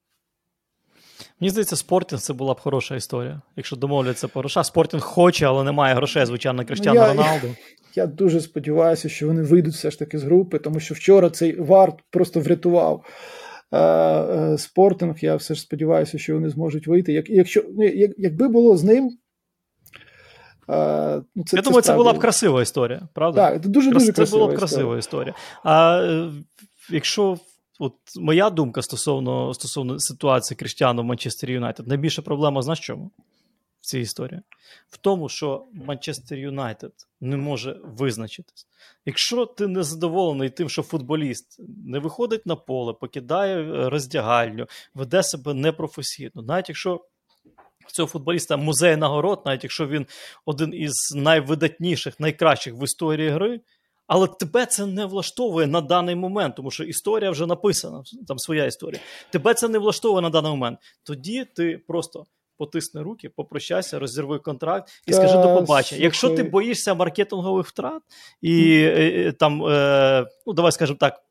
[1.41, 3.41] Мені здається, Спортінг це була б хороша історія.
[3.57, 4.67] Якщо домовляться по грошах.
[4.67, 7.47] Спортінг хоче, але немає грошей, звичайно, Крістіану ну, Роналду.
[7.47, 7.55] Я,
[8.03, 11.61] я дуже сподіваюся, що вони вийдуть все ж таки з групи, тому що вчора цей
[11.61, 13.05] VAR просто врятував.
[13.73, 15.17] Е, е, спортинг.
[15.21, 17.13] Я все ж сподіваюся, що вони зможуть вийти.
[17.13, 19.19] Як, якщо, ну, як, Якби було з ним.
[20.69, 23.51] Uh, ну, це, Я це думаю, це була б красива історія, правда?
[23.51, 25.35] Так, дуже дуже Це була б красива історія.
[25.65, 26.03] А
[26.91, 27.39] якщо
[27.79, 33.11] от моя думка стосовно стосовно ситуації Кріштіану в Манчестері Юнайтед, найбільша проблема знаєш чому?
[33.89, 34.41] Цій історії?
[34.89, 38.67] В тому, що Манчестер Юнайтед не може визначитись.
[39.07, 45.23] Якщо ти не задоволений тим, що футболіст не виходить на поле, покидає е, роздягальню, веде
[45.23, 47.05] себе непрофесійно, навіть якщо.
[47.93, 50.07] Цього футболіста музей нагород, навіть якщо він
[50.47, 53.61] один із найвидатніших, найкращих в історії гри,
[54.07, 58.65] але тебе це не влаштовує на даний момент, тому що історія вже написана, там своя
[58.65, 59.01] історія.
[59.31, 60.79] Тебе це не влаштовує на даний момент.
[61.03, 62.25] Тоді ти просто
[62.59, 66.03] потисни руки, попрощайся, розірви контракт і скажи до побачення.
[66.03, 68.03] Якщо ти боїшся маркетингових втрат
[68.43, 69.33] і mm.
[69.33, 71.23] там, е, ну давай скажемо так,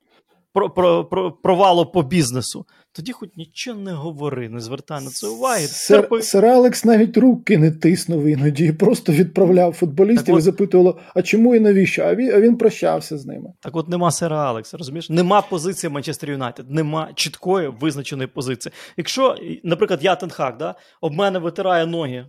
[0.57, 5.27] про, про, про, провалу по бізнесу, тоді хоч нічого не говори, не звертай на це
[5.27, 5.67] уваги.
[5.67, 11.21] Сер, Сер Алекс навіть руки не тиснув іноді, просто відправляв футболістів от, і запитувало, а
[11.21, 12.03] чому і навіщо?
[12.03, 13.53] А він а він прощався з ними.
[13.59, 15.09] Так от нема Сера Алекса, розумієш?
[15.09, 18.73] Нема позиції Манчестер Юнайтед, нема чіткої визначеної позиції.
[18.97, 22.25] Якщо, наприклад, я Тенхак, да, об мене витирає ноги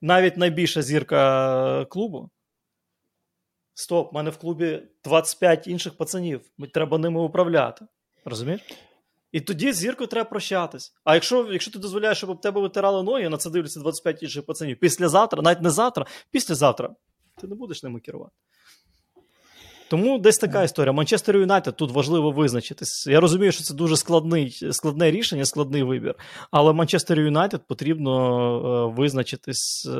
[0.00, 2.30] навіть найбільша зірка клубу.
[3.74, 6.40] Стоп, в мене в клубі 25 інших пацанів.
[6.74, 7.86] Треба ними управляти.
[8.24, 8.60] Розумієш?
[9.32, 10.94] І тоді з зіркою треба прощатись.
[11.04, 14.46] А якщо якщо ти дозволяєш, щоб об тебе витирали ноги, на це дивляться 25 інших
[14.46, 16.90] пацанів, післязавтра, навіть не завтра, післязавтра,
[17.40, 18.32] ти не будеш ними керувати.
[19.90, 20.92] Тому десь така історія.
[20.92, 23.06] Манчестер Юнайтед тут важливо визначитись.
[23.06, 26.14] Я розумію, що це дуже складний, складне рішення, складний вибір.
[26.50, 28.12] Але Манчестер Юнайтед потрібно
[28.90, 29.98] е, визначитись е,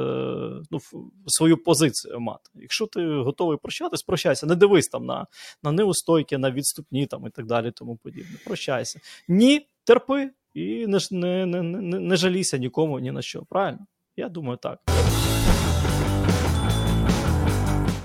[0.70, 0.78] ну,
[1.26, 2.50] свою позицію мати.
[2.54, 4.46] Якщо ти готовий прощатись, прощайся.
[4.46, 5.26] Не дивись там на
[5.62, 7.70] на неустойки, на відступні там і так далі.
[7.70, 8.36] Тому подібне.
[8.46, 9.00] Прощайся.
[9.28, 13.42] Ні, терпи і не, не, не, не, не жалійся нікому ні на що.
[13.42, 13.86] Правильно?
[14.16, 14.78] Я думаю, так.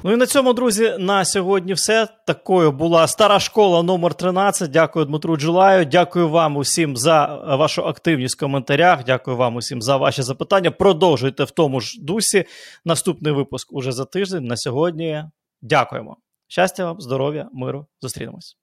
[0.06, 2.08] Ну і на цьому, друзі, на сьогодні все.
[2.28, 5.86] Такою була стара школа номер 13 Дякую Дмитру Джулаю.
[5.86, 9.04] Дякую вам усім за вашу активність в коментарях.
[9.04, 10.72] Дякую вам усім за ваші запитання.
[10.72, 12.46] Продовжуйте в тому ж дусі.
[12.86, 14.44] Наступний випуск уже за тиждень.
[14.44, 15.24] На сьогодні
[15.62, 16.18] дякуємо.
[16.48, 17.86] Щастя вам, здоров'я, миру.
[18.02, 18.58] Зустрінемось.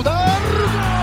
[0.00, 0.93] Удар!